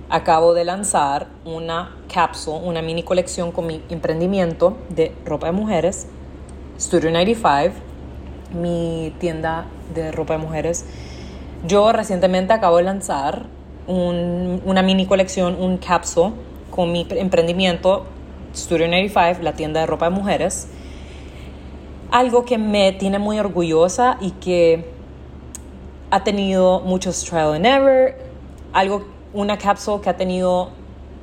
acabo 0.08 0.54
de 0.54 0.64
lanzar 0.64 1.26
una 1.44 1.96
cápsula, 2.12 2.60
una 2.64 2.80
mini 2.80 3.02
colección 3.02 3.52
con 3.52 3.66
mi 3.66 3.82
emprendimiento 3.90 4.78
de 4.88 5.14
ropa 5.26 5.48
de 5.48 5.52
mujeres, 5.52 6.06
Studio 6.78 7.10
95 7.10 7.85
mi 8.52 9.14
tienda 9.18 9.66
de 9.94 10.12
ropa 10.12 10.34
de 10.34 10.38
mujeres. 10.40 10.84
Yo 11.66 11.92
recientemente 11.92 12.52
acabo 12.52 12.76
de 12.78 12.84
lanzar 12.84 13.46
una 13.86 14.82
mini 14.82 15.06
colección, 15.06 15.56
un 15.60 15.78
capsule 15.78 16.32
con 16.70 16.92
mi 16.92 17.06
emprendimiento 17.10 18.06
Studio 18.54 18.88
95, 18.88 19.42
la 19.42 19.52
tienda 19.52 19.80
de 19.80 19.86
ropa 19.86 20.06
de 20.06 20.16
mujeres. 20.16 20.68
Algo 22.10 22.44
que 22.44 22.58
me 22.58 22.92
tiene 22.92 23.18
muy 23.18 23.38
orgullosa 23.38 24.16
y 24.20 24.30
que 24.32 24.90
ha 26.10 26.24
tenido 26.24 26.80
muchos 26.80 27.22
trial 27.24 27.54
and 27.54 27.66
error. 27.66 28.14
Algo, 28.72 29.04
una 29.34 29.58
cápsula 29.58 30.02
que 30.02 30.10
ha 30.10 30.16
tenido 30.16 30.70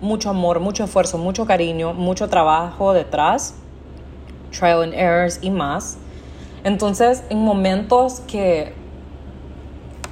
mucho 0.02 0.30
amor, 0.30 0.60
mucho 0.60 0.84
esfuerzo, 0.84 1.18
mucho 1.18 1.46
cariño, 1.46 1.94
mucho 1.94 2.28
trabajo 2.30 2.94
detrás, 2.94 3.56
trial 4.52 4.84
and 4.84 4.94
errors 4.94 5.40
y 5.42 5.50
más. 5.50 5.98
Entonces, 6.64 7.24
en 7.30 7.40
momentos 7.40 8.22
que 8.22 8.74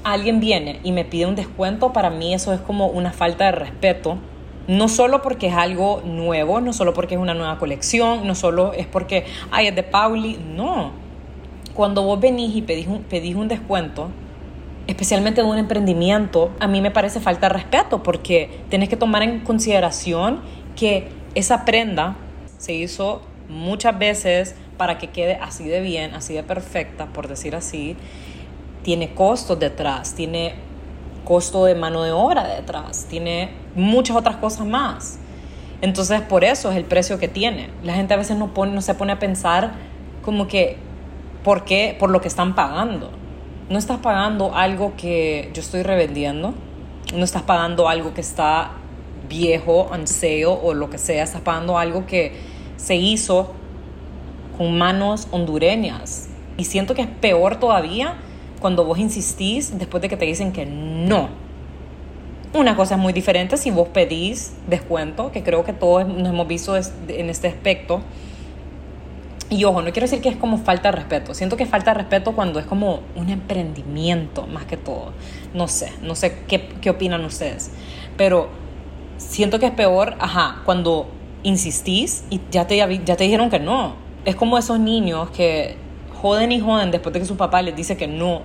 alguien 0.03 0.39
viene 0.39 0.79
y 0.83 0.91
me 0.91 1.05
pide 1.05 1.25
un 1.25 1.35
descuento, 1.35 1.93
para 1.93 2.09
mí 2.09 2.33
eso 2.33 2.53
es 2.53 2.59
como 2.59 2.87
una 2.87 3.11
falta 3.11 3.45
de 3.45 3.51
respeto. 3.53 4.17
No 4.67 4.87
solo 4.87 5.21
porque 5.21 5.47
es 5.47 5.53
algo 5.53 6.01
nuevo, 6.05 6.61
no 6.61 6.73
solo 6.73 6.93
porque 6.93 7.15
es 7.15 7.21
una 7.21 7.33
nueva 7.33 7.57
colección, 7.57 8.27
no 8.27 8.35
solo 8.35 8.73
es 8.73 8.85
porque, 8.85 9.25
ay, 9.51 9.67
es 9.67 9.75
de 9.75 9.83
Pauli, 9.83 10.39
no. 10.55 10.91
Cuando 11.73 12.03
vos 12.03 12.19
venís 12.19 12.55
y 12.55 12.61
pedís 12.61 12.87
un, 13.35 13.47
descuento, 13.47 14.09
especialmente 14.87 15.41
de 15.41 15.47
un 15.47 15.57
emprendimiento, 15.57 16.51
a 16.59 16.67
mí 16.67 16.81
me 16.81 16.91
parece 16.91 17.19
falta 17.19 17.47
de 17.47 17.53
respeto 17.53 18.03
porque 18.03 18.61
tienes 18.69 18.89
que 18.89 18.97
tomar 18.97 19.23
en 19.23 19.39
consideración 19.39 20.41
que 20.75 21.07
esa 21.33 21.65
prenda 21.65 22.15
se 22.57 22.73
hizo 22.73 23.21
muchas 23.47 23.97
veces 23.97 24.55
para 24.82 24.98
que 24.98 25.12
quede 25.12 25.36
así 25.36 25.67
de 25.67 25.80
bien, 25.80 26.15
así 26.15 26.34
de 26.34 26.41
perfecta, 26.41 27.06
por 27.06 27.28
decir 27.28 27.56
así. 27.56 27.96
Tiene 28.82 29.13
costos 29.13 29.60
detrás, 29.60 30.15
tiene 30.15 30.56
costo 31.24 31.65
de 31.65 31.76
mano 31.76 32.02
de 32.02 32.12
obra 32.12 32.48
detrás, 32.48 33.06
tiene 33.08 33.52
muchas 33.76 34.17
otras 34.17 34.38
cosas 34.38 34.65
más. 34.65 35.20
Entonces, 35.84 36.22
por 36.22 36.44
eso 36.44 36.72
es 36.72 36.78
el 36.78 36.86
precio 36.86 37.20
que 37.20 37.28
tiene. 37.28 37.70
La 37.84 37.94
gente 37.94 38.15
a 38.15 38.17
veces 38.17 38.38
no, 38.38 38.82
se 38.82 38.96
pone 38.96 39.12
a 39.12 39.20
pensar 39.20 39.74
como 40.24 40.48
que, 40.48 40.78
¿por 41.44 41.63
qué? 41.63 41.96
Por 42.00 42.10
lo 42.10 42.20
que 42.20 42.28
están 42.28 42.56
pagando 42.56 43.12
no 43.70 43.78
estás 43.78 44.00
pagando 44.00 44.56
algo 44.56 44.96
que 44.98 45.52
yo 45.54 45.62
estoy 45.62 45.84
revendiendo, 45.84 46.56
no 47.15 47.24
estás 47.24 47.44
pagando 47.44 47.88
algo 47.88 48.15
que 48.15 48.22
está 48.22 48.72
viejo, 49.30 49.89
anseo 49.94 50.52
o 50.52 50.74
lo 50.74 50.89
que 50.89 50.98
sea, 50.98 51.24
estás 51.24 51.41
pagando 51.41 51.78
algo 51.78 52.08
que 52.08 52.34
se 52.78 52.96
hizo 52.96 53.54
con 54.62 54.78
manos 54.78 55.28
hondureñas. 55.32 56.30
Y 56.56 56.65
siento 56.65 56.93
que 56.93 57.02
es 57.02 57.08
peor 57.08 57.56
todavía 57.60 58.17
cuando 58.60 58.86
vos 58.86 59.00
insistís 59.00 59.80
después 59.80 60.04
de 60.04 60.08
que 60.08 60.17
te 60.17 60.26
dicen 60.26 60.52
que 60.52 60.67
no. 60.67 61.30
Una 62.54 62.76
cosa 62.76 62.93
es 62.93 63.02
muy 63.02 63.12
diferente 63.12 63.58
si 63.58 63.71
vos 63.71 63.88
pedís 63.88 64.54
descuento, 64.67 65.32
que 65.32 65.41
creo 65.41 65.63
que 65.63 65.74
todos 65.74 66.08
nos 66.08 66.30
hemos 66.30 66.47
visto 66.47 66.76
en 66.76 67.30
este 67.32 67.47
aspecto 67.47 68.02
y 69.50 69.63
ojo, 69.63 69.82
no 69.82 69.91
quiero 69.91 70.06
decir 70.06 70.21
que 70.21 70.30
es 70.30 70.36
como 70.36 70.60
falta 70.60 70.91
de 70.91 70.97
respeto. 70.97 71.34
Siento 71.34 71.58
que 71.58 71.65
falta 71.65 71.91
de 71.91 71.97
respeto 71.97 72.34
cuando 72.34 72.60
es 72.60 72.67
como 72.67 73.00
un 73.15 73.30
emprendimiento 73.30 74.45
más 74.45 74.65
que 74.65 74.78
todo. 74.78 75.12
No 75.56 75.67
sé, 75.67 75.91
no 76.04 76.13
sé 76.13 76.38
qué, 76.47 76.69
qué 76.82 76.91
opinan 76.91 77.26
ustedes. 77.26 77.71
Pero 78.15 78.50
siento 79.17 79.58
que 79.58 79.65
es 79.65 79.71
peor, 79.71 80.17
ajá, 80.19 80.62
cuando 80.65 81.08
insistís 81.41 82.26
y 82.30 82.41
ya 82.52 82.67
te, 82.67 82.78
ya 82.78 83.15
te 83.17 83.24
dijeron 83.24 83.50
que 83.50 83.60
no. 83.60 84.11
Es 84.25 84.36
como 84.36 84.57
esos 84.57 84.79
niños 84.79 85.29
que 85.31 85.77
joden 86.21 86.51
y 86.51 86.60
joden 86.60 86.91
después 86.91 87.13
de 87.13 87.19
que 87.19 87.25
su 87.25 87.38
papá 87.38 87.62
les 87.62 87.75
dice 87.75 87.97
que 87.97 88.07
no 88.07 88.41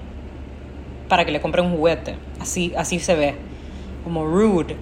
para 1.08 1.24
que 1.24 1.30
le 1.30 1.40
compren 1.40 1.66
un 1.66 1.76
juguete. 1.76 2.16
Así, 2.40 2.72
así 2.76 2.98
se 2.98 3.14
ve. 3.14 3.34
Como 4.04 4.24
rude. 4.24 4.76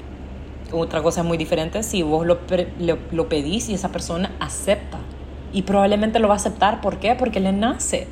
Otra 0.73 1.03
cosa 1.03 1.23
muy 1.23 1.37
diferente 1.37 1.83
si 1.83 2.03
vos 2.03 2.27
lo, 2.27 2.39
lo 3.13 3.29
pedís 3.29 3.69
y 3.69 3.75
esa 3.75 3.91
persona 3.91 4.33
acepta 4.41 4.99
y 5.53 5.63
probablemente 5.63 6.19
lo 6.19 6.29
va 6.29 6.35
a 6.35 6.37
aceptar. 6.37 6.81
¿Por 6.81 6.99
qué? 6.99 7.15
Porque 7.15 7.41
le 7.41 7.53
nace. 7.53 8.07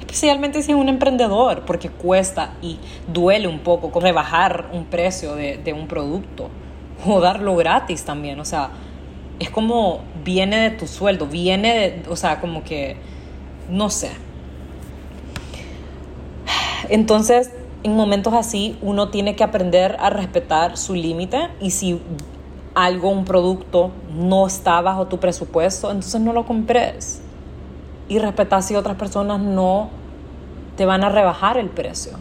Especialmente 0.00 0.62
si 0.62 0.72
es 0.72 0.78
un 0.78 0.88
emprendedor, 0.88 1.62
porque 1.66 1.90
cuesta 1.90 2.54
y 2.62 2.78
duele 3.06 3.48
un 3.48 3.58
poco 3.58 3.98
rebajar 4.00 4.70
un 4.72 4.84
precio 4.84 5.34
de, 5.34 5.58
de 5.58 5.72
un 5.72 5.88
producto 5.88 6.48
o 7.06 7.20
darlo 7.20 7.56
gratis 7.56 8.04
también. 8.04 8.40
O 8.40 8.44
sea, 8.44 8.70
es 9.38 9.50
como 9.50 10.00
viene 10.24 10.70
de 10.70 10.70
tu 10.70 10.86
sueldo, 10.86 11.26
viene 11.26 11.74
de, 11.74 12.10
o 12.10 12.16
sea, 12.16 12.40
como 12.40 12.64
que, 12.64 12.96
no 13.68 13.90
sé. 13.90 14.10
Entonces, 16.88 17.50
en 17.82 17.96
momentos 17.96 18.32
así, 18.34 18.78
uno 18.82 19.08
tiene 19.10 19.36
que 19.36 19.44
aprender 19.44 19.96
a 20.00 20.10
respetar 20.10 20.76
su 20.76 20.94
límite 20.94 21.48
y 21.60 21.70
si 21.70 22.00
algo, 22.74 23.10
un 23.10 23.24
producto, 23.24 23.90
no 24.14 24.46
está 24.46 24.80
bajo 24.82 25.06
tu 25.06 25.18
presupuesto, 25.18 25.90
entonces 25.90 26.20
no 26.20 26.32
lo 26.32 26.44
compres. 26.44 27.22
Y 28.08 28.18
respetar 28.18 28.62
si 28.62 28.74
otras 28.76 28.96
personas 28.96 29.40
no 29.40 29.88
te 30.76 30.84
van 30.84 31.02
a 31.02 31.08
rebajar 31.08 31.56
el 31.56 31.70
precio. 31.70 32.18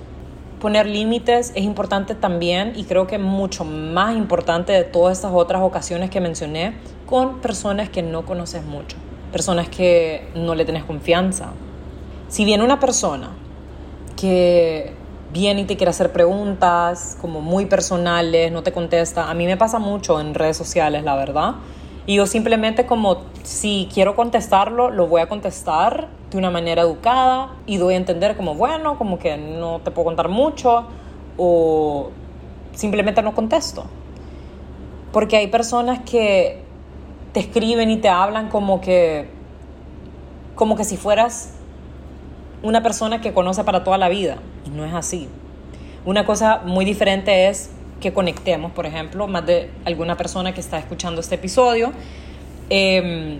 Poner 0.65 0.87
límites 0.87 1.51
es 1.53 1.63
importante 1.63 2.15
también 2.15 2.73
y 2.75 2.85
creo 2.85 3.05
que 3.05 3.19
mucho 3.19 3.63
más 3.63 4.17
importante 4.17 4.73
de 4.73 4.83
todas 4.83 5.15
estas 5.15 5.31
otras 5.31 5.61
ocasiones 5.61 6.09
que 6.09 6.19
mencioné 6.19 6.73
con 7.05 7.39
personas 7.39 7.89
que 7.89 8.01
no 8.01 8.25
conoces 8.25 8.65
mucho, 8.65 8.97
personas 9.31 9.69
que 9.69 10.27
no 10.33 10.55
le 10.55 10.65
tienes 10.65 10.83
confianza. 10.83 11.51
Si 12.29 12.45
viene 12.45 12.63
una 12.63 12.79
persona 12.79 13.29
que 14.19 14.95
viene 15.31 15.61
y 15.61 15.65
te 15.65 15.77
quiere 15.77 15.91
hacer 15.91 16.11
preguntas 16.11 17.15
como 17.21 17.41
muy 17.41 17.67
personales, 17.67 18.51
no 18.51 18.63
te 18.63 18.71
contesta. 18.71 19.29
A 19.29 19.35
mí 19.35 19.45
me 19.45 19.57
pasa 19.57 19.77
mucho 19.77 20.19
en 20.19 20.33
redes 20.33 20.57
sociales, 20.57 21.03
la 21.03 21.15
verdad. 21.15 21.57
Y 22.07 22.15
yo 22.15 22.27
simplemente 22.27 22.85
como 22.85 23.23
si 23.43 23.89
quiero 23.93 24.15
contestarlo, 24.15 24.91
lo 24.91 25.07
voy 25.07 25.21
a 25.21 25.27
contestar 25.27 26.07
de 26.29 26.37
una 26.37 26.51
manera 26.51 26.83
educada 26.83 27.55
y 27.65 27.77
doy 27.77 27.95
a 27.95 27.97
entender 27.97 28.37
como, 28.37 28.55
bueno, 28.55 28.97
como 28.97 29.17
que 29.17 29.37
no 29.37 29.79
te 29.79 29.91
puedo 29.91 30.05
contar 30.05 30.29
mucho 30.29 30.85
o 31.37 32.11
simplemente 32.73 33.21
no 33.21 33.33
contesto. 33.33 33.85
Porque 35.11 35.37
hay 35.37 35.47
personas 35.47 35.99
que 35.99 36.61
te 37.31 37.39
escriben 37.39 37.89
y 37.89 37.97
te 37.97 38.09
hablan 38.09 38.49
como 38.49 38.81
que 38.81 39.29
como 40.55 40.75
que 40.77 40.85
si 40.85 40.95
fueras 40.95 41.53
una 42.63 42.81
persona 42.81 43.21
que 43.21 43.33
conoce 43.33 43.63
para 43.63 43.83
toda 43.83 43.97
la 43.97 44.09
vida. 44.09 44.37
Y 44.65 44.69
no 44.69 44.85
es 44.85 44.93
así. 44.93 45.27
Una 46.05 46.25
cosa 46.25 46.61
muy 46.65 46.85
diferente 46.85 47.47
es 47.47 47.71
que 47.99 48.13
conectemos, 48.13 48.71
por 48.71 48.85
ejemplo, 48.85 49.27
más 49.27 49.45
de 49.45 49.69
alguna 49.85 50.17
persona 50.17 50.53
que 50.53 50.61
está 50.61 50.77
escuchando 50.77 51.21
este 51.21 51.35
episodio. 51.35 51.91
Em, 52.69 53.39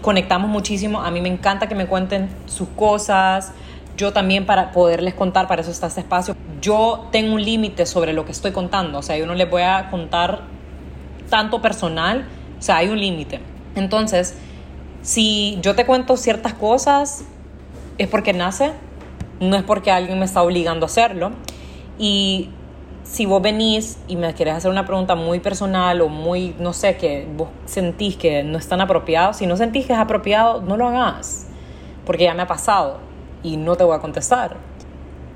conectamos 0.00 0.48
muchísimo. 0.50 1.00
A 1.00 1.10
mí 1.10 1.20
me 1.20 1.28
encanta 1.28 1.68
que 1.68 1.74
me 1.74 1.86
cuenten 1.86 2.28
sus 2.46 2.68
cosas. 2.68 3.52
Yo 3.96 4.12
también 4.12 4.46
para 4.46 4.70
poderles 4.72 5.14
contar, 5.14 5.48
para 5.48 5.62
eso 5.62 5.70
está 5.70 5.88
este 5.88 6.00
espacio. 6.00 6.36
Yo 6.60 7.08
tengo 7.10 7.34
un 7.34 7.44
límite 7.44 7.84
sobre 7.84 8.12
lo 8.12 8.24
que 8.24 8.32
estoy 8.32 8.52
contando. 8.52 8.98
O 8.98 9.02
sea, 9.02 9.16
yo 9.16 9.26
no 9.26 9.34
les 9.34 9.50
voy 9.50 9.62
a 9.62 9.90
contar 9.90 10.42
tanto 11.28 11.60
personal. 11.60 12.26
O 12.58 12.62
sea, 12.62 12.76
hay 12.76 12.88
un 12.88 13.00
límite. 13.00 13.40
Entonces, 13.74 14.36
si 15.02 15.58
yo 15.62 15.74
te 15.74 15.84
cuento 15.84 16.16
ciertas 16.16 16.54
cosas, 16.54 17.24
es 17.98 18.08
porque 18.08 18.32
nace, 18.32 18.72
no 19.40 19.56
es 19.56 19.62
porque 19.62 19.90
alguien 19.90 20.18
me 20.18 20.24
está 20.24 20.42
obligando 20.42 20.86
a 20.86 20.88
hacerlo. 20.88 21.32
Y 21.98 22.50
si 23.10 23.24
vos 23.24 23.40
venís 23.40 23.98
y 24.06 24.16
me 24.16 24.34
querés 24.34 24.54
hacer 24.54 24.70
una 24.70 24.84
pregunta 24.84 25.14
muy 25.14 25.40
personal 25.40 26.00
o 26.02 26.08
muy, 26.08 26.54
no 26.58 26.74
sé, 26.74 26.96
que 26.96 27.26
vos 27.36 27.48
sentís 27.64 28.16
que 28.16 28.42
no 28.42 28.58
es 28.58 28.68
tan 28.68 28.80
apropiado, 28.82 29.32
si 29.32 29.46
no 29.46 29.56
sentís 29.56 29.86
que 29.86 29.94
es 29.94 29.98
apropiado, 29.98 30.60
no 30.60 30.76
lo 30.76 30.88
hagas, 30.88 31.46
porque 32.04 32.24
ya 32.24 32.34
me 32.34 32.42
ha 32.42 32.46
pasado 32.46 32.98
y 33.42 33.56
no 33.56 33.76
te 33.76 33.84
voy 33.84 33.96
a 33.96 34.00
contestar. 34.00 34.56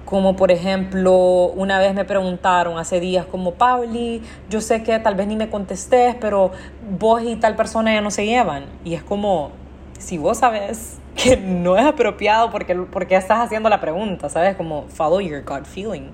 Como 0.04 0.36
por 0.36 0.52
ejemplo, 0.52 1.46
una 1.54 1.78
vez 1.78 1.94
me 1.94 2.04
preguntaron 2.04 2.78
hace 2.78 3.00
días 3.00 3.24
como, 3.24 3.54
Pauli, 3.54 4.20
yo 4.50 4.60
sé 4.60 4.82
que 4.82 4.98
tal 4.98 5.14
vez 5.14 5.26
ni 5.26 5.36
me 5.36 5.48
contestés, 5.48 6.14
pero 6.20 6.52
vos 6.98 7.22
y 7.22 7.36
tal 7.36 7.56
persona 7.56 7.94
ya 7.94 8.02
no 8.02 8.10
se 8.10 8.26
llevan. 8.26 8.66
Y 8.84 8.92
es 8.92 9.02
como, 9.02 9.50
si 9.98 10.18
vos 10.18 10.38
sabes 10.38 10.98
que 11.16 11.38
no 11.38 11.78
es 11.78 11.86
apropiado 11.86 12.50
porque, 12.50 12.74
porque 12.74 13.16
estás 13.16 13.40
haciendo 13.40 13.70
la 13.70 13.80
pregunta, 13.80 14.28
¿sabes? 14.28 14.56
Como 14.56 14.82
follow 14.88 15.20
your 15.20 15.42
gut 15.42 15.64
feeling. 15.64 16.10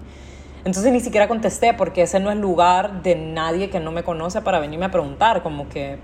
Entonces 0.64 0.92
ni 0.92 1.00
siquiera 1.00 1.28
contesté 1.28 1.74
porque 1.74 2.02
ese 2.02 2.20
no 2.20 2.30
es 2.30 2.36
lugar 2.36 3.02
de 3.02 3.14
nadie 3.14 3.70
que 3.70 3.80
no 3.80 3.92
me 3.92 4.02
conoce 4.02 4.42
para 4.42 4.58
venirme 4.60 4.86
a 4.86 4.90
preguntar, 4.90 5.42
como 5.42 5.68
que, 5.68 5.98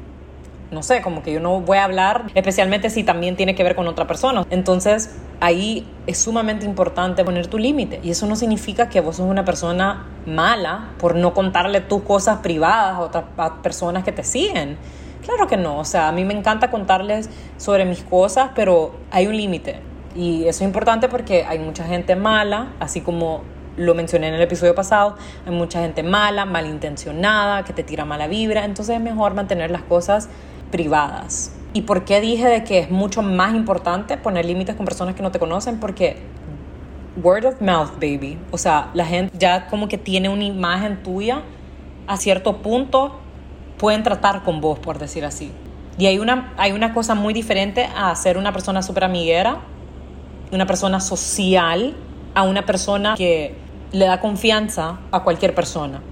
no 0.70 0.82
sé, 0.82 1.02
como 1.02 1.22
que 1.22 1.32
yo 1.32 1.40
no 1.40 1.60
voy 1.60 1.78
a 1.78 1.84
hablar, 1.84 2.26
especialmente 2.34 2.90
si 2.90 3.04
también 3.04 3.36
tiene 3.36 3.54
que 3.54 3.62
ver 3.62 3.74
con 3.74 3.86
otra 3.86 4.06
persona. 4.06 4.46
Entonces 4.50 5.16
ahí 5.40 5.86
es 6.06 6.18
sumamente 6.18 6.64
importante 6.66 7.24
poner 7.24 7.46
tu 7.48 7.58
límite 7.58 8.00
y 8.02 8.10
eso 8.10 8.26
no 8.26 8.36
significa 8.36 8.88
que 8.88 9.00
vos 9.00 9.16
sos 9.16 9.28
una 9.28 9.44
persona 9.44 10.06
mala 10.26 10.90
por 10.98 11.14
no 11.14 11.34
contarle 11.34 11.80
tus 11.80 12.02
cosas 12.02 12.38
privadas 12.38 12.94
a 12.94 13.00
otras 13.00 13.24
personas 13.62 14.04
que 14.04 14.12
te 14.12 14.24
siguen. 14.24 14.78
Claro 15.24 15.46
que 15.46 15.56
no, 15.56 15.78
o 15.78 15.84
sea, 15.84 16.08
a 16.08 16.12
mí 16.12 16.24
me 16.24 16.34
encanta 16.34 16.70
contarles 16.70 17.30
sobre 17.56 17.86
mis 17.86 18.02
cosas, 18.02 18.50
pero 18.54 18.94
hay 19.10 19.26
un 19.26 19.36
límite. 19.36 19.80
Y 20.14 20.42
eso 20.42 20.62
es 20.62 20.68
importante 20.68 21.08
porque 21.08 21.44
hay 21.44 21.58
mucha 21.58 21.84
gente 21.84 22.14
mala, 22.14 22.68
así 22.78 23.00
como 23.00 23.42
lo 23.76 23.94
mencioné 23.94 24.28
en 24.28 24.34
el 24.34 24.42
episodio 24.42 24.74
pasado, 24.74 25.16
hay 25.46 25.52
mucha 25.52 25.80
gente 25.80 26.02
mala, 26.02 26.44
malintencionada, 26.44 27.64
que 27.64 27.72
te 27.72 27.82
tira 27.82 28.04
mala 28.04 28.26
vibra, 28.26 28.64
entonces 28.64 28.96
es 28.96 29.02
mejor 29.02 29.34
mantener 29.34 29.70
las 29.70 29.82
cosas 29.82 30.28
privadas. 30.70 31.52
¿Y 31.72 31.82
por 31.82 32.04
qué 32.04 32.20
dije 32.20 32.46
de 32.46 32.64
que 32.64 32.78
es 32.78 32.90
mucho 32.90 33.22
más 33.22 33.54
importante 33.54 34.16
poner 34.16 34.44
límites 34.44 34.76
con 34.76 34.84
personas 34.84 35.14
que 35.14 35.22
no 35.22 35.32
te 35.32 35.38
conocen? 35.38 35.80
Porque 35.80 36.18
word 37.22 37.44
of 37.46 37.60
mouth, 37.60 37.94
baby. 37.94 38.38
O 38.50 38.58
sea, 38.58 38.90
la 38.94 39.04
gente 39.04 39.37
ya 39.37 39.66
como 39.66 39.88
que 39.88 39.98
tiene 39.98 40.28
una 40.28 40.44
imagen 40.44 41.02
tuya 41.02 41.42
a 42.06 42.16
cierto 42.16 42.58
punto 42.58 43.18
pueden 43.78 44.02
tratar 44.02 44.42
con 44.42 44.60
vos, 44.60 44.78
por 44.78 44.98
decir 44.98 45.24
así. 45.24 45.50
Y 45.98 46.06
hay 46.06 46.18
una, 46.18 46.52
hay 46.56 46.72
una 46.72 46.92
cosa 46.92 47.14
muy 47.14 47.34
diferente 47.34 47.88
a 47.96 48.14
ser 48.14 48.37
una 48.37 48.52
persona 48.52 48.82
súper 48.82 49.04
amiguera, 49.04 49.58
una 50.52 50.66
persona 50.66 51.00
social, 51.00 51.94
a 52.34 52.42
una 52.42 52.66
persona 52.66 53.14
que 53.16 53.54
le 53.94 54.07
da 54.07 54.18
confianza 54.18 54.98
a 55.12 55.22
cualquier 55.22 55.54
persona. 55.54 56.02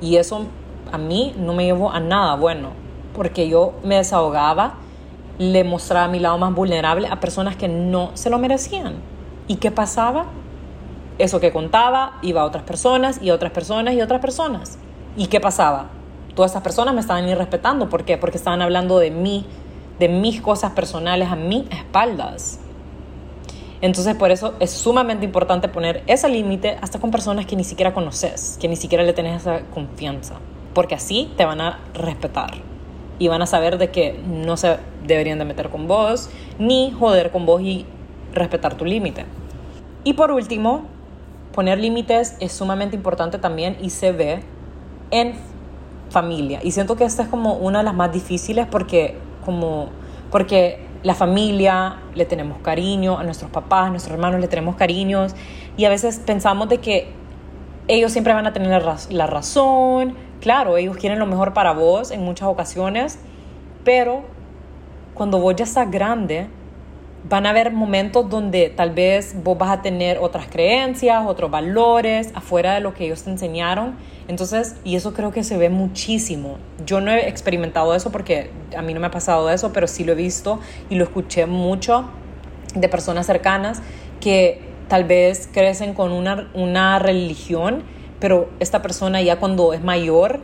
Y 0.00 0.16
eso 0.16 0.46
a 0.92 0.98
mí 0.98 1.34
no 1.36 1.52
me 1.52 1.64
llevó 1.64 1.90
a 1.90 1.98
nada 1.98 2.36
bueno, 2.36 2.70
porque 3.12 3.48
yo 3.48 3.74
me 3.82 3.96
desahogaba, 3.96 4.74
le 5.38 5.64
mostraba 5.64 6.06
mi 6.06 6.20
lado 6.20 6.38
más 6.38 6.54
vulnerable 6.54 7.08
a 7.08 7.18
personas 7.18 7.56
que 7.56 7.66
no 7.66 8.12
se 8.14 8.30
lo 8.30 8.38
merecían. 8.38 8.94
¿Y 9.48 9.56
qué 9.56 9.72
pasaba? 9.72 10.26
Eso 11.18 11.40
que 11.40 11.52
contaba 11.52 12.18
iba 12.22 12.42
a 12.42 12.44
otras 12.44 12.62
personas 12.62 13.20
y 13.20 13.30
a 13.30 13.34
otras 13.34 13.50
personas 13.50 13.94
y 13.94 14.00
a 14.00 14.04
otras 14.04 14.20
personas. 14.20 14.78
¿Y 15.16 15.26
qué 15.26 15.40
pasaba? 15.40 15.86
Todas 16.36 16.52
esas 16.52 16.62
personas 16.62 16.94
me 16.94 17.00
estaban 17.00 17.28
irrespetando. 17.28 17.88
¿Por 17.88 18.04
qué? 18.04 18.16
Porque 18.16 18.36
estaban 18.38 18.62
hablando 18.62 19.00
de 19.00 19.10
mí, 19.10 19.44
de 19.98 20.08
mis 20.08 20.40
cosas 20.40 20.70
personales 20.70 21.28
a 21.28 21.34
mis 21.34 21.68
espaldas. 21.72 22.60
Entonces 23.84 24.16
por 24.16 24.30
eso 24.30 24.54
es 24.60 24.70
sumamente 24.70 25.26
importante 25.26 25.68
poner 25.68 26.02
ese 26.06 26.26
límite 26.30 26.78
hasta 26.80 26.98
con 26.98 27.10
personas 27.10 27.44
que 27.44 27.54
ni 27.54 27.64
siquiera 27.64 27.92
conoces, 27.92 28.56
que 28.58 28.66
ni 28.66 28.76
siquiera 28.76 29.04
le 29.04 29.12
tenés 29.12 29.42
esa 29.42 29.60
confianza, 29.74 30.36
porque 30.72 30.94
así 30.94 31.30
te 31.36 31.44
van 31.44 31.60
a 31.60 31.80
respetar 31.92 32.54
y 33.18 33.28
van 33.28 33.42
a 33.42 33.46
saber 33.46 33.76
de 33.76 33.90
que 33.90 34.18
no 34.26 34.56
se 34.56 34.78
deberían 35.06 35.38
de 35.38 35.44
meter 35.44 35.68
con 35.68 35.86
vos, 35.86 36.30
ni 36.58 36.92
joder 36.98 37.30
con 37.30 37.44
vos 37.44 37.60
y 37.60 37.84
respetar 38.32 38.74
tu 38.74 38.86
límite. 38.86 39.26
Y 40.02 40.14
por 40.14 40.30
último, 40.30 40.84
poner 41.52 41.78
límites 41.78 42.38
es 42.40 42.52
sumamente 42.52 42.96
importante 42.96 43.36
también 43.36 43.76
y 43.82 43.90
se 43.90 44.12
ve 44.12 44.40
en 45.10 45.34
familia. 46.08 46.60
Y 46.62 46.70
siento 46.70 46.96
que 46.96 47.04
esta 47.04 47.24
es 47.24 47.28
como 47.28 47.56
una 47.56 47.80
de 47.80 47.84
las 47.84 47.94
más 47.94 48.10
difíciles 48.10 48.66
porque 48.66 49.18
como 49.44 49.90
porque 50.30 50.93
la 51.04 51.14
familia, 51.14 51.98
le 52.14 52.24
tenemos 52.24 52.58
cariño, 52.58 53.18
a 53.18 53.22
nuestros 53.22 53.50
papás, 53.50 53.86
a 53.86 53.90
nuestros 53.90 54.14
hermanos 54.14 54.40
le 54.40 54.48
tenemos 54.48 54.74
cariños 54.74 55.36
y 55.76 55.84
a 55.84 55.90
veces 55.90 56.18
pensamos 56.18 56.68
de 56.70 56.78
que 56.78 57.12
ellos 57.86 58.10
siempre 58.10 58.32
van 58.32 58.46
a 58.46 58.54
tener 58.54 58.82
la, 59.10 59.26
razón, 59.26 60.16
claro, 60.40 60.78
ellos 60.78 60.96
quieren 60.96 61.18
lo 61.18 61.26
mejor 61.26 61.52
para 61.52 61.72
vos 61.72 62.10
en 62.10 62.22
muchas 62.22 62.48
ocasiones, 62.48 63.18
pero 63.84 64.22
cuando 65.12 65.38
vos 65.38 65.54
ya 65.54 65.64
estás 65.64 65.90
grande, 65.90 66.48
van 67.28 67.44
a 67.44 67.50
haber 67.50 67.70
momentos 67.70 68.28
donde 68.30 68.70
tal 68.70 68.90
vez 68.90 69.36
vos 69.44 69.58
vas 69.58 69.70
a 69.70 69.82
tener 69.82 70.18
otras 70.18 70.46
creencias, 70.46 71.26
otros 71.26 71.50
valores 71.50 72.32
afuera 72.34 72.74
de 72.74 72.80
lo 72.80 72.94
que 72.94 73.04
ellos 73.04 73.22
te 73.22 73.30
enseñaron. 73.30 73.96
Entonces, 74.26 74.76
y 74.84 74.96
eso 74.96 75.12
creo 75.12 75.32
que 75.32 75.44
se 75.44 75.58
ve 75.58 75.68
muchísimo. 75.68 76.58
Yo 76.86 77.00
no 77.00 77.10
he 77.10 77.28
experimentado 77.28 77.94
eso 77.94 78.10
porque 78.10 78.50
a 78.76 78.82
mí 78.82 78.94
no 78.94 79.00
me 79.00 79.08
ha 79.08 79.10
pasado 79.10 79.50
eso, 79.50 79.72
pero 79.72 79.86
sí 79.86 80.04
lo 80.04 80.12
he 80.12 80.16
visto 80.16 80.60
y 80.88 80.94
lo 80.94 81.04
escuché 81.04 81.46
mucho 81.46 82.08
de 82.74 82.88
personas 82.88 83.26
cercanas 83.26 83.82
que 84.20 84.60
tal 84.88 85.04
vez 85.04 85.48
crecen 85.52 85.94
con 85.94 86.12
una, 86.12 86.50
una 86.54 86.98
religión, 86.98 87.82
pero 88.20 88.48
esta 88.60 88.80
persona 88.80 89.20
ya 89.20 89.38
cuando 89.38 89.72
es 89.72 89.82
mayor 89.82 90.40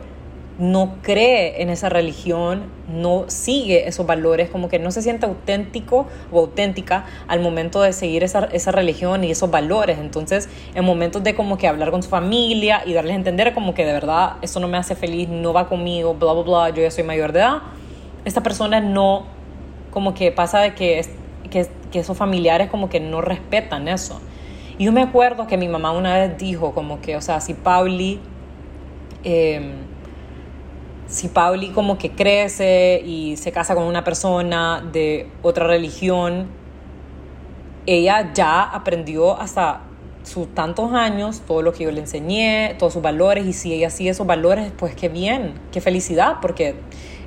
no 0.61 0.97
cree 1.01 1.63
en 1.63 1.71
esa 1.71 1.89
religión, 1.89 2.65
no 2.87 3.25
sigue 3.27 3.87
esos 3.87 4.05
valores, 4.05 4.51
como 4.51 4.69
que 4.69 4.77
no 4.77 4.91
se 4.91 5.01
siente 5.01 5.25
auténtico 5.25 6.05
o 6.31 6.39
auténtica 6.39 7.05
al 7.27 7.39
momento 7.39 7.81
de 7.81 7.93
seguir 7.93 8.23
esa, 8.23 8.45
esa, 8.45 8.71
religión 8.71 9.23
y 9.23 9.31
esos 9.31 9.49
valores. 9.49 9.97
Entonces, 9.97 10.49
en 10.75 10.85
momentos 10.85 11.23
de 11.23 11.33
como 11.33 11.57
que 11.57 11.67
hablar 11.67 11.89
con 11.89 12.03
su 12.03 12.09
familia 12.09 12.83
y 12.85 12.93
darles 12.93 13.13
a 13.13 13.15
entender 13.15 13.55
como 13.55 13.73
que 13.73 13.85
de 13.85 13.91
verdad 13.91 14.33
eso 14.43 14.59
no 14.59 14.67
me 14.67 14.77
hace 14.77 14.95
feliz, 14.95 15.29
no 15.29 15.51
va 15.51 15.67
conmigo, 15.67 16.13
bla, 16.13 16.31
bla, 16.33 16.43
bla, 16.43 16.69
yo 16.69 16.83
ya 16.83 16.91
soy 16.91 17.05
mayor 17.05 17.31
de 17.31 17.39
edad, 17.39 17.63
esta 18.23 18.43
persona 18.43 18.79
no, 18.79 19.23
como 19.89 20.13
que 20.13 20.31
pasa 20.31 20.59
de 20.59 20.75
que, 20.75 21.03
que, 21.49 21.67
que 21.91 21.99
esos 21.99 22.15
familiares 22.15 22.69
como 22.69 22.87
que 22.87 22.99
no 22.99 23.21
respetan 23.21 23.87
eso. 23.87 24.21
Y 24.77 24.85
yo 24.85 24.91
me 24.91 25.01
acuerdo 25.01 25.47
que 25.47 25.57
mi 25.57 25.67
mamá 25.67 25.91
una 25.91 26.19
vez 26.19 26.37
dijo 26.37 26.75
como 26.75 27.01
que, 27.01 27.15
o 27.15 27.21
sea, 27.21 27.41
si 27.41 27.55
Pauli... 27.55 28.19
Eh, 29.23 29.89
si 31.11 31.27
Pauli 31.27 31.71
como 31.71 31.97
que 31.97 32.11
crece 32.11 33.01
y 33.05 33.35
se 33.35 33.51
casa 33.51 33.75
con 33.75 33.83
una 33.83 34.03
persona 34.03 34.81
de 34.93 35.29
otra 35.43 35.67
religión, 35.67 36.47
ella 37.85 38.31
ya 38.33 38.63
aprendió 38.63 39.39
hasta 39.39 39.81
sus 40.23 40.53
tantos 40.55 40.93
años 40.93 41.41
todo 41.45 41.61
lo 41.61 41.73
que 41.73 41.83
yo 41.83 41.91
le 41.91 41.99
enseñé, 41.99 42.75
todos 42.79 42.93
sus 42.93 43.01
valores, 43.01 43.45
y 43.45 43.53
si 43.53 43.73
ella 43.73 43.89
sigue 43.89 44.11
esos 44.11 44.25
valores, 44.25 44.71
pues 44.77 44.95
qué 44.95 45.09
bien, 45.09 45.55
qué 45.71 45.81
felicidad, 45.81 46.37
porque 46.41 46.75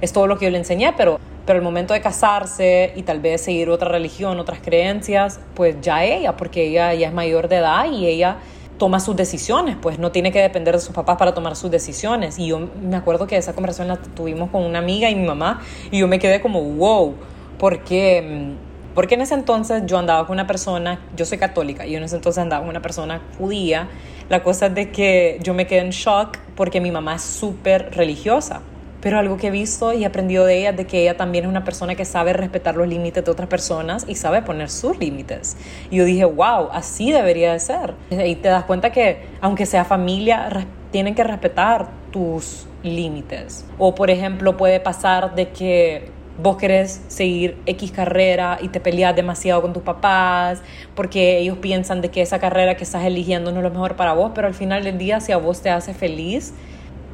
es 0.00 0.12
todo 0.12 0.26
lo 0.26 0.38
que 0.38 0.46
yo 0.46 0.50
le 0.50 0.58
enseñé, 0.58 0.94
pero, 0.96 1.20
pero 1.44 1.58
el 1.58 1.64
momento 1.64 1.92
de 1.92 2.00
casarse 2.00 2.92
y 2.96 3.02
tal 3.02 3.20
vez 3.20 3.42
seguir 3.42 3.68
otra 3.68 3.90
religión, 3.90 4.38
otras 4.38 4.60
creencias, 4.60 5.40
pues 5.54 5.76
ya 5.82 6.04
ella, 6.04 6.36
porque 6.36 6.68
ella 6.68 6.94
ya 6.94 7.08
es 7.08 7.12
mayor 7.12 7.48
de 7.48 7.56
edad 7.56 7.84
y 7.90 8.06
ella 8.06 8.38
toma 8.84 9.00
sus 9.00 9.16
decisiones, 9.16 9.78
pues 9.80 9.98
no 9.98 10.12
tiene 10.12 10.30
que 10.30 10.42
depender 10.42 10.74
de 10.74 10.80
sus 10.82 10.94
papás 10.94 11.16
para 11.16 11.32
tomar 11.32 11.56
sus 11.56 11.70
decisiones. 11.70 12.38
Y 12.38 12.48
yo 12.48 12.68
me 12.82 12.96
acuerdo 12.96 13.26
que 13.26 13.38
esa 13.38 13.54
conversación 13.54 13.88
la 13.88 13.96
tuvimos 13.96 14.50
con 14.50 14.62
una 14.62 14.78
amiga 14.78 15.08
y 15.08 15.14
mi 15.14 15.26
mamá, 15.26 15.62
y 15.90 16.00
yo 16.00 16.06
me 16.06 16.18
quedé 16.18 16.42
como, 16.42 16.60
wow, 16.60 17.14
porque, 17.58 18.52
porque 18.94 19.14
en 19.14 19.22
ese 19.22 19.32
entonces 19.32 19.84
yo 19.86 19.96
andaba 19.96 20.26
con 20.26 20.34
una 20.34 20.46
persona, 20.46 21.00
yo 21.16 21.24
soy 21.24 21.38
católica, 21.38 21.86
y 21.86 21.96
en 21.96 22.02
ese 22.02 22.16
entonces 22.16 22.42
andaba 22.42 22.60
con 22.60 22.68
una 22.68 22.82
persona 22.82 23.22
judía. 23.38 23.88
La 24.28 24.42
cosa 24.42 24.66
es 24.66 24.74
de 24.74 24.90
que 24.90 25.38
yo 25.42 25.54
me 25.54 25.66
quedé 25.66 25.80
en 25.80 25.88
shock 25.88 26.36
porque 26.54 26.82
mi 26.82 26.90
mamá 26.90 27.14
es 27.14 27.22
súper 27.22 27.90
religiosa 27.96 28.60
pero 29.04 29.18
algo 29.18 29.36
que 29.36 29.48
he 29.48 29.50
visto 29.50 29.92
y 29.92 30.06
aprendido 30.06 30.46
de 30.46 30.60
ella 30.60 30.70
es 30.70 30.76
de 30.78 30.86
que 30.86 31.02
ella 31.02 31.14
también 31.14 31.44
es 31.44 31.50
una 31.50 31.62
persona 31.62 31.94
que 31.94 32.06
sabe 32.06 32.32
respetar 32.32 32.74
los 32.74 32.88
límites 32.88 33.22
de 33.22 33.30
otras 33.30 33.50
personas 33.50 34.06
y 34.08 34.14
sabe 34.14 34.40
poner 34.40 34.70
sus 34.70 34.98
límites. 34.98 35.58
Y 35.90 35.96
yo 35.96 36.06
dije, 36.06 36.24
wow, 36.24 36.70
así 36.72 37.12
debería 37.12 37.52
de 37.52 37.60
ser. 37.60 37.92
Y 38.08 38.36
te 38.36 38.48
das 38.48 38.64
cuenta 38.64 38.92
que 38.92 39.26
aunque 39.42 39.66
sea 39.66 39.84
familia, 39.84 40.66
tienen 40.90 41.14
que 41.14 41.22
respetar 41.22 41.86
tus 42.12 42.66
límites. 42.82 43.66
O 43.76 43.94
por 43.94 44.08
ejemplo, 44.08 44.56
puede 44.56 44.80
pasar 44.80 45.34
de 45.34 45.50
que 45.50 46.10
vos 46.42 46.56
querés 46.56 47.02
seguir 47.08 47.58
X 47.66 47.92
carrera 47.92 48.56
y 48.62 48.68
te 48.68 48.80
peleas 48.80 49.14
demasiado 49.14 49.60
con 49.60 49.74
tus 49.74 49.82
papás 49.82 50.62
porque 50.94 51.38
ellos 51.38 51.58
piensan 51.58 52.00
de 52.00 52.08
que 52.08 52.22
esa 52.22 52.38
carrera 52.38 52.76
que 52.76 52.84
estás 52.84 53.04
eligiendo 53.04 53.52
no 53.52 53.58
es 53.58 53.64
lo 53.64 53.70
mejor 53.70 53.96
para 53.96 54.14
vos, 54.14 54.32
pero 54.34 54.46
al 54.46 54.54
final 54.54 54.82
del 54.82 54.96
día 54.96 55.20
si 55.20 55.30
a 55.30 55.36
vos 55.36 55.60
te 55.60 55.68
hace 55.68 55.92
feliz, 55.92 56.54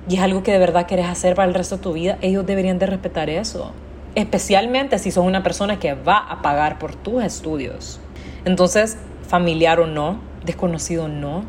y 0.08 0.16
es 0.16 0.20
algo 0.20 0.42
que 0.42 0.52
de 0.52 0.58
verdad 0.58 0.86
quieres 0.86 1.06
hacer 1.06 1.34
para 1.34 1.48
el 1.48 1.54
resto 1.54 1.76
de 1.76 1.82
tu 1.82 1.92
vida, 1.92 2.18
ellos 2.20 2.46
deberían 2.46 2.78
de 2.78 2.86
respetar 2.86 3.30
eso. 3.30 3.72
Especialmente 4.14 4.98
si 4.98 5.10
sos 5.10 5.24
una 5.24 5.42
persona 5.42 5.78
que 5.78 5.94
va 5.94 6.18
a 6.18 6.42
pagar 6.42 6.78
por 6.78 6.94
tus 6.96 7.22
estudios. 7.22 8.00
Entonces, 8.44 8.96
familiar 9.28 9.78
o 9.80 9.86
no, 9.86 10.20
desconocido 10.44 11.04
o 11.04 11.08
no, 11.08 11.44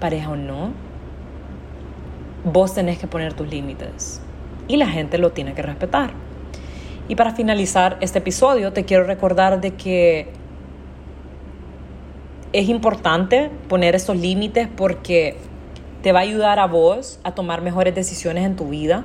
pareja 0.00 0.30
o 0.30 0.36
no, 0.36 0.72
vos 2.44 2.74
tenés 2.74 2.98
que 2.98 3.06
poner 3.06 3.32
tus 3.32 3.48
límites. 3.48 4.20
Y 4.68 4.76
la 4.76 4.88
gente 4.88 5.18
lo 5.18 5.32
tiene 5.32 5.54
que 5.54 5.62
respetar. 5.62 6.10
Y 7.08 7.14
para 7.14 7.32
finalizar 7.32 7.96
este 8.00 8.18
episodio, 8.18 8.72
te 8.72 8.84
quiero 8.84 9.04
recordar 9.04 9.60
de 9.60 9.74
que 9.74 10.28
es 12.52 12.68
importante 12.68 13.50
poner 13.68 13.94
esos 13.94 14.16
límites 14.16 14.68
porque 14.76 15.36
te 16.06 16.12
va 16.12 16.20
a 16.20 16.22
ayudar 16.22 16.60
a 16.60 16.68
vos 16.68 17.18
a 17.24 17.32
tomar 17.32 17.62
mejores 17.62 17.92
decisiones 17.92 18.44
en 18.44 18.54
tu 18.54 18.68
vida, 18.68 19.02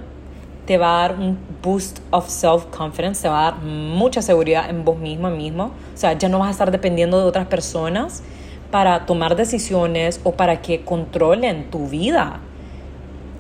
te 0.68 0.78
va 0.78 1.00
a 1.00 1.08
dar 1.08 1.18
un 1.18 1.36
boost 1.64 1.98
of 2.12 2.30
self-confidence, 2.30 3.24
te 3.24 3.28
va 3.28 3.40
a 3.40 3.52
dar 3.54 3.64
mucha 3.64 4.22
seguridad 4.22 4.70
en 4.70 4.86
vos 4.86 5.00
mismo. 5.00 5.72
O 5.96 5.98
sea, 5.98 6.14
ya 6.14 6.30
no 6.30 6.38
vas 6.38 6.50
a 6.50 6.52
estar 6.52 6.70
dependiendo 6.70 7.18
de 7.18 7.24
otras 7.24 7.48
personas 7.48 8.22
para 8.70 9.08
tomar 9.08 9.36
decisiones 9.36 10.22
o 10.24 10.34
para 10.34 10.62
que 10.62 10.86
controlen 10.86 11.72
tu 11.72 11.88
vida. 11.88 12.40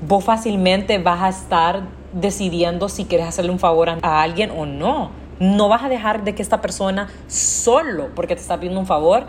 Vos 0.07 0.23
fácilmente 0.23 0.97
vas 0.97 1.21
a 1.21 1.29
estar 1.29 1.83
decidiendo 2.13 2.89
si 2.89 3.05
quieres 3.05 3.27
hacerle 3.27 3.51
un 3.51 3.59
favor 3.59 3.89
a 3.89 4.23
alguien 4.23 4.49
o 4.49 4.65
no. 4.65 5.11
No 5.39 5.69
vas 5.69 5.83
a 5.83 5.89
dejar 5.89 6.23
de 6.23 6.33
que 6.33 6.41
esta 6.41 6.61
persona 6.61 7.09
solo 7.27 8.07
porque 8.15 8.33
te 8.33 8.41
está 8.41 8.55
pidiendo 8.55 8.79
un 8.79 8.87
favor, 8.87 9.25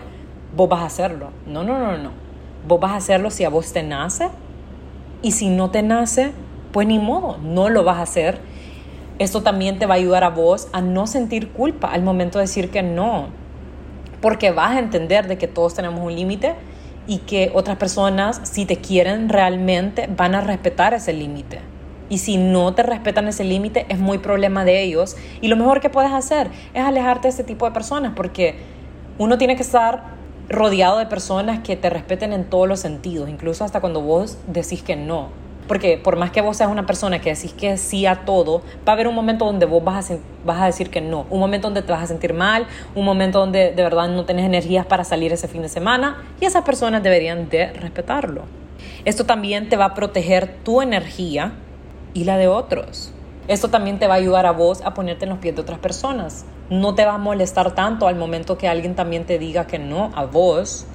vos 0.57 0.71
vas 0.71 0.81
a 0.81 0.87
hacerlo. 0.87 1.29
No, 1.47 1.62
no, 1.62 1.79
no, 1.79 1.99
no. 1.99 2.32
Vos 2.66 2.81
vas 2.81 2.92
a 2.92 2.96
hacerlo 2.96 3.31
si 3.31 3.44
a 3.44 3.48
vos 3.48 3.72
te 3.72 3.83
nace 3.83 4.29
y 5.22 5.33
si 5.33 5.48
no 5.48 5.70
te 5.70 5.83
nace, 5.83 6.33
pues 6.72 6.87
ni 6.87 6.98
modo, 6.98 7.38
no 7.38 7.68
lo 7.68 7.85
vas 7.85 7.98
a 7.98 8.03
hacer. 8.03 8.40
Esto 9.18 9.42
también 9.42 9.79
te 9.79 9.87
va 9.87 9.94
a 9.94 9.96
ayudar 9.98 10.25
a 10.25 10.31
vos 10.31 10.68
a 10.72 10.81
no 10.81 11.07
sentir 11.07 11.51
culpa 11.51 11.88
al 11.92 12.03
momento 12.03 12.38
de 12.38 12.44
decir 12.44 12.70
que 12.70 12.83
no, 12.83 13.27
porque 14.20 14.51
vas 14.51 14.72
a 14.72 14.79
entender 14.79 15.29
de 15.29 15.38
que 15.38 15.48
todos 15.48 15.75
tenemos 15.75 16.01
un 16.01 16.14
límite 16.14 16.55
y 17.07 17.18
que 17.18 17.51
otras 17.55 17.77
personas, 17.77 18.40
si 18.44 18.64
te 18.64 18.77
quieren 18.77 19.29
realmente, 19.29 20.09
van 20.16 20.35
a 20.35 20.40
respetar 20.40 20.94
ese 20.94 21.12
límite. 21.12 21.61
Y 22.09 22.18
si 22.18 22.37
no 22.37 22.75
te 22.75 22.83
respetan 22.83 23.27
ese 23.29 23.42
límite, 23.42 23.87
es 23.88 23.98
muy 23.98 24.18
problema 24.18 24.64
de 24.64 24.83
ellos. 24.83 25.16
Y 25.40 25.48
lo 25.48 25.57
mejor 25.57 25.81
que 25.81 25.88
puedes 25.88 26.12
hacer 26.12 26.51
es 26.75 26.85
alejarte 26.85 27.29
de 27.29 27.31
ese 27.31 27.44
tipo 27.44 27.64
de 27.64 27.72
personas, 27.72 28.12
porque 28.14 28.57
uno 29.18 29.38
tiene 29.38 29.57
que 29.57 29.62
estar 29.62 30.05
rodeado 30.53 30.99
de 30.99 31.07
personas 31.07 31.61
que 31.61 31.77
te 31.77 31.91
respeten 31.91 32.33
en 32.33 32.45
todos 32.45 32.69
los 32.69 32.81
sentidos, 32.81 33.29
incluso 33.29 33.65
hasta 33.65 33.81
cuando 33.81 34.01
vos 34.01 34.38
decís 34.47 34.83
que 34.83 34.97
no. 34.97 35.31
Porque 35.69 35.97
por 35.97 36.17
más 36.17 36.31
que 36.31 36.41
vos 36.41 36.57
seas 36.57 36.71
una 36.71 36.87
persona 36.87 37.21
que 37.21 37.35
decís 37.35 37.53
que 37.53 37.77
sí 37.77 38.05
a 38.05 38.25
todo, 38.25 38.62
va 38.87 38.93
a 38.93 38.93
haber 38.93 39.09
un 39.09 39.15
momento 39.15 39.45
donde 39.45 39.65
vos 39.65 39.83
vas 39.83 40.11
a, 40.11 40.17
vas 40.45 40.61
a 40.61 40.67
decir 40.67 40.91
que 40.91 41.01
no. 41.01 41.27
Un 41.31 41.41
momento 41.41 41.69
donde 41.69 41.83
te 41.83 41.93
vas 41.93 42.03
a 42.03 42.07
sentir 42.07 42.35
mal, 42.35 42.67
un 42.95 43.05
momento 43.05 43.38
donde 43.38 43.73
de 43.73 43.83
verdad 43.83 44.09
no 44.09 44.25
tenés 44.25 44.45
energías 44.45 44.85
para 44.85 45.05
salir 45.05 45.33
ese 45.33 45.49
fin 45.49 45.62
de 45.62 45.69
semana 45.69 46.23
y 46.41 46.45
esas 46.45 46.65
personas 46.65 47.03
deberían 47.03 47.49
de 47.49 47.73
respetarlo. 47.73 48.43
Esto 49.05 49.25
también 49.25 49.69
te 49.69 49.77
va 49.77 49.87
a 49.87 49.95
proteger 49.95 50.59
tu 50.65 50.83
energía 50.83 51.53
y 52.12 52.25
la 52.25 52.37
de 52.37 52.49
otros. 52.49 53.12
Esto 53.49 53.69
también 53.69 53.99
te 53.99 54.07
va 54.07 54.15
a 54.15 54.19
ayudar 54.19 54.47
a 54.47 54.53
vos 54.53 54.83
a 54.83 54.95
ponerte 54.95 55.25
en 55.25 55.31
los 55.31 55.38
pies 55.38 55.55
de 55.55 55.62
otras 55.62 55.79
personas. 55.79 56.45
No 56.72 56.94
te 56.94 57.04
va 57.04 57.16
a 57.16 57.18
molestar 57.18 57.74
tanto 57.74 58.06
al 58.06 58.16
momento 58.16 58.56
que 58.56 58.66
alguien 58.66 58.94
también 58.94 59.26
te 59.26 59.38
diga 59.38 59.66
que 59.66 59.78
no 59.78 60.11
a 60.14 60.24
vos, 60.24 60.87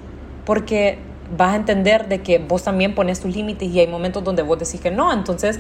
porque 0.43 0.97
vas 1.37 1.53
a 1.53 1.55
entender 1.55 2.07
de 2.07 2.23
que 2.23 2.39
vos 2.39 2.63
también 2.63 2.95
pones 2.95 3.19
tus 3.19 3.35
límites 3.35 3.69
y 3.69 3.79
hay 3.79 3.85
momentos 3.85 4.23
donde 4.23 4.41
vos 4.41 4.57
decís 4.57 4.81
que 4.81 4.89
no. 4.89 5.13
Entonces, 5.13 5.59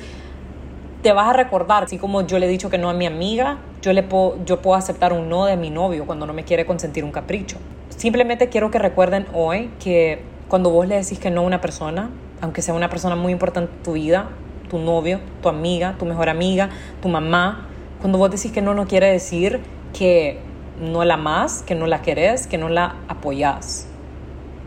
te 1.03 1.13
vas 1.13 1.29
a 1.29 1.33
recordar, 1.33 1.83
así 1.83 1.99
como 1.99 2.25
yo 2.25 2.39
le 2.39 2.47
he 2.47 2.49
dicho 2.49 2.71
que 2.71 2.79
no 2.79 2.89
a 2.89 2.95
mi 2.95 3.05
amiga, 3.05 3.59
yo, 3.83 3.93
le 3.93 4.01
puedo, 4.01 4.43
yo 4.43 4.59
puedo 4.59 4.75
aceptar 4.75 5.13
un 5.13 5.29
no 5.29 5.45
de 5.45 5.55
mi 5.55 5.69
novio 5.69 6.07
cuando 6.07 6.25
no 6.25 6.33
me 6.33 6.43
quiere 6.45 6.65
consentir 6.65 7.03
un 7.03 7.11
capricho. 7.11 7.57
Simplemente 7.95 8.49
quiero 8.49 8.71
que 8.71 8.79
recuerden 8.79 9.27
hoy 9.35 9.69
que 9.79 10.23
cuando 10.47 10.71
vos 10.71 10.87
le 10.87 10.95
decís 10.95 11.19
que 11.19 11.29
no 11.29 11.41
a 11.41 11.43
una 11.43 11.61
persona, 11.61 12.09
aunque 12.41 12.63
sea 12.63 12.73
una 12.73 12.89
persona 12.89 13.15
muy 13.15 13.33
importante 13.33 13.71
en 13.71 13.83
tu 13.83 13.93
vida, 13.93 14.29
tu 14.67 14.79
novio, 14.79 15.19
tu 15.43 15.49
amiga, 15.49 15.95
tu 15.99 16.05
mejor 16.05 16.27
amiga, 16.27 16.71
tu 17.03 17.07
mamá, 17.07 17.67
cuando 17.99 18.17
vos 18.17 18.31
decís 18.31 18.51
que 18.51 18.63
no, 18.63 18.73
no 18.73 18.87
quiere 18.87 19.11
decir 19.11 19.61
que 19.97 20.37
no 20.79 21.03
la 21.03 21.15
amas, 21.15 21.63
que 21.63 21.73
no 21.73 21.87
la 21.87 22.01
querés, 22.01 22.45
que 22.45 22.57
no 22.57 22.69
la 22.69 22.95
apoyás. 23.07 23.87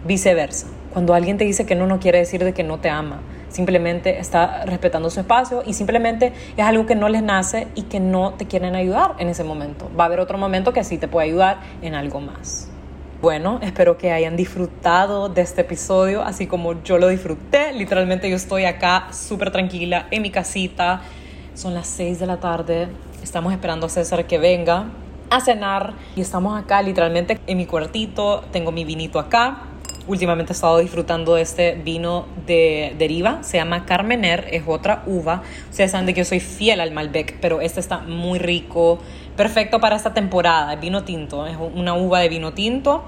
Viceversa. 0.04 0.66
Cuando 0.92 1.14
alguien 1.14 1.38
te 1.38 1.44
dice 1.44 1.66
que 1.66 1.76
no, 1.76 1.86
no 1.86 2.00
quiere 2.00 2.18
decir 2.18 2.42
de 2.42 2.52
que 2.52 2.64
no 2.64 2.78
te 2.78 2.90
ama. 2.90 3.20
Simplemente 3.48 4.18
está 4.18 4.64
respetando 4.64 5.10
su 5.10 5.20
espacio 5.20 5.62
y 5.64 5.74
simplemente 5.74 6.32
es 6.56 6.64
algo 6.64 6.86
que 6.86 6.94
no 6.94 7.08
les 7.08 7.22
nace 7.22 7.68
y 7.74 7.82
que 7.82 8.00
no 8.00 8.34
te 8.34 8.46
quieren 8.46 8.74
ayudar 8.74 9.14
en 9.18 9.28
ese 9.28 9.44
momento. 9.44 9.88
Va 9.98 10.04
a 10.04 10.06
haber 10.06 10.20
otro 10.20 10.38
momento 10.38 10.72
que 10.72 10.82
sí 10.82 10.98
te 10.98 11.06
puede 11.06 11.28
ayudar 11.28 11.58
en 11.82 11.94
algo 11.94 12.20
más. 12.20 12.68
Bueno, 13.20 13.60
espero 13.62 13.98
que 13.98 14.12
hayan 14.12 14.36
disfrutado 14.36 15.28
de 15.28 15.42
este 15.42 15.60
episodio, 15.60 16.22
así 16.22 16.46
como 16.46 16.82
yo 16.82 16.98
lo 16.98 17.08
disfruté. 17.08 17.72
Literalmente 17.72 18.30
yo 18.30 18.36
estoy 18.36 18.64
acá 18.64 19.08
súper 19.12 19.50
tranquila 19.52 20.06
en 20.10 20.22
mi 20.22 20.30
casita. 20.30 21.02
Son 21.54 21.74
las 21.74 21.86
6 21.88 22.18
de 22.18 22.26
la 22.26 22.38
tarde. 22.38 22.88
Estamos 23.22 23.52
esperando 23.52 23.86
a 23.86 23.88
César 23.90 24.26
que 24.26 24.38
venga 24.38 24.86
a 25.30 25.40
cenar 25.40 25.94
y 26.16 26.20
estamos 26.20 26.60
acá 26.60 26.82
literalmente 26.82 27.40
en 27.46 27.56
mi 27.56 27.66
cuartito. 27.66 28.42
Tengo 28.52 28.72
mi 28.72 28.84
vinito 28.84 29.18
acá. 29.18 29.62
Últimamente 30.06 30.52
he 30.52 30.54
estado 30.54 30.78
disfrutando 30.78 31.36
de 31.36 31.42
este 31.42 31.74
vino 31.74 32.26
de 32.46 32.96
deriva, 32.98 33.42
se 33.42 33.58
llama 33.58 33.84
Carmener, 33.86 34.48
es 34.50 34.64
otra 34.66 35.04
uva. 35.06 35.42
Ustedes 35.70 35.92
saben 35.92 36.06
que 36.06 36.14
yo 36.14 36.24
soy 36.24 36.40
fiel 36.40 36.80
al 36.80 36.90
Malbec, 36.90 37.38
pero 37.40 37.60
este 37.60 37.78
está 37.78 37.98
muy 37.98 38.38
rico, 38.38 38.98
perfecto 39.36 39.78
para 39.78 39.94
esta 39.94 40.12
temporada, 40.12 40.74
vino 40.76 41.04
tinto, 41.04 41.46
es 41.46 41.56
una 41.74 41.94
uva 41.94 42.20
de 42.20 42.28
vino 42.28 42.52
tinto 42.54 43.04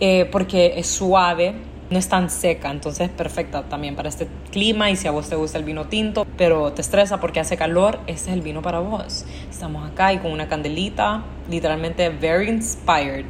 eh, 0.00 0.28
porque 0.32 0.74
es 0.78 0.88
suave, 0.88 1.54
no 1.92 1.98
es 1.98 2.08
tan 2.08 2.30
seca, 2.30 2.70
entonces 2.70 3.08
es 3.08 3.14
perfecta 3.14 3.62
también 3.64 3.94
para 3.94 4.08
este 4.08 4.26
clima 4.50 4.90
y 4.90 4.96
si 4.96 5.06
a 5.06 5.10
vos 5.10 5.28
te 5.28 5.36
gusta 5.36 5.58
el 5.58 5.64
vino 5.64 5.86
tinto, 5.86 6.26
pero 6.36 6.72
te 6.72 6.80
estresa 6.80 7.20
porque 7.20 7.40
hace 7.40 7.56
calor, 7.56 8.00
este 8.06 8.30
es 8.30 8.36
el 8.36 8.42
vino 8.42 8.62
para 8.62 8.80
vos. 8.80 9.24
Estamos 9.50 9.88
acá 9.88 10.12
y 10.12 10.18
con 10.18 10.32
una 10.32 10.48
candelita, 10.48 11.22
literalmente 11.48 12.08
very 12.08 12.48
inspired. 12.48 13.26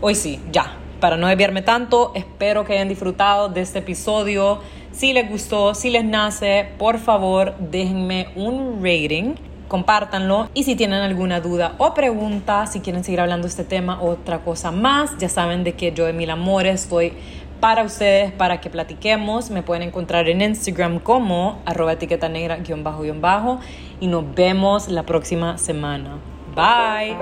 Hoy 0.00 0.14
sí, 0.14 0.40
ya, 0.52 0.76
para 1.00 1.16
no 1.16 1.28
desviarme 1.28 1.62
tanto, 1.62 2.12
espero 2.14 2.64
que 2.64 2.74
hayan 2.74 2.88
disfrutado 2.88 3.48
de 3.48 3.62
este 3.62 3.78
episodio. 3.78 4.60
Si 4.92 5.12
les 5.12 5.28
gustó, 5.28 5.74
si 5.74 5.90
les 5.90 6.04
nace, 6.04 6.68
por 6.78 6.98
favor 6.98 7.54
déjenme 7.58 8.28
un 8.34 8.80
rating 8.82 9.34
compártanlo 9.68 10.48
y 10.54 10.64
si 10.64 10.76
tienen 10.76 11.00
alguna 11.00 11.40
duda 11.40 11.74
o 11.78 11.94
pregunta, 11.94 12.66
si 12.66 12.80
quieren 12.80 13.04
seguir 13.04 13.20
hablando 13.20 13.46
de 13.46 13.50
este 13.50 13.64
tema 13.64 14.00
o 14.00 14.10
otra 14.10 14.40
cosa 14.40 14.70
más, 14.70 15.16
ya 15.18 15.28
saben 15.28 15.64
de 15.64 15.74
que 15.74 15.92
yo 15.92 16.06
de 16.06 16.12
mil 16.12 16.30
amores 16.30 16.82
estoy 16.82 17.12
para 17.60 17.82
ustedes, 17.84 18.32
para 18.32 18.60
que 18.60 18.70
platiquemos. 18.70 19.50
Me 19.50 19.62
pueden 19.62 19.82
encontrar 19.82 20.28
en 20.28 20.40
Instagram 20.40 20.98
como 21.00 21.60
arroba 21.64 21.92
etiqueta 21.92 22.28
negra 22.28 22.56
guion 22.56 22.84
bajo 22.84 23.02
guion 23.02 23.20
bajo 23.20 23.60
y 24.00 24.06
nos 24.06 24.34
vemos 24.34 24.88
la 24.88 25.04
próxima 25.04 25.58
semana. 25.58 26.18
Bye. 26.54 27.16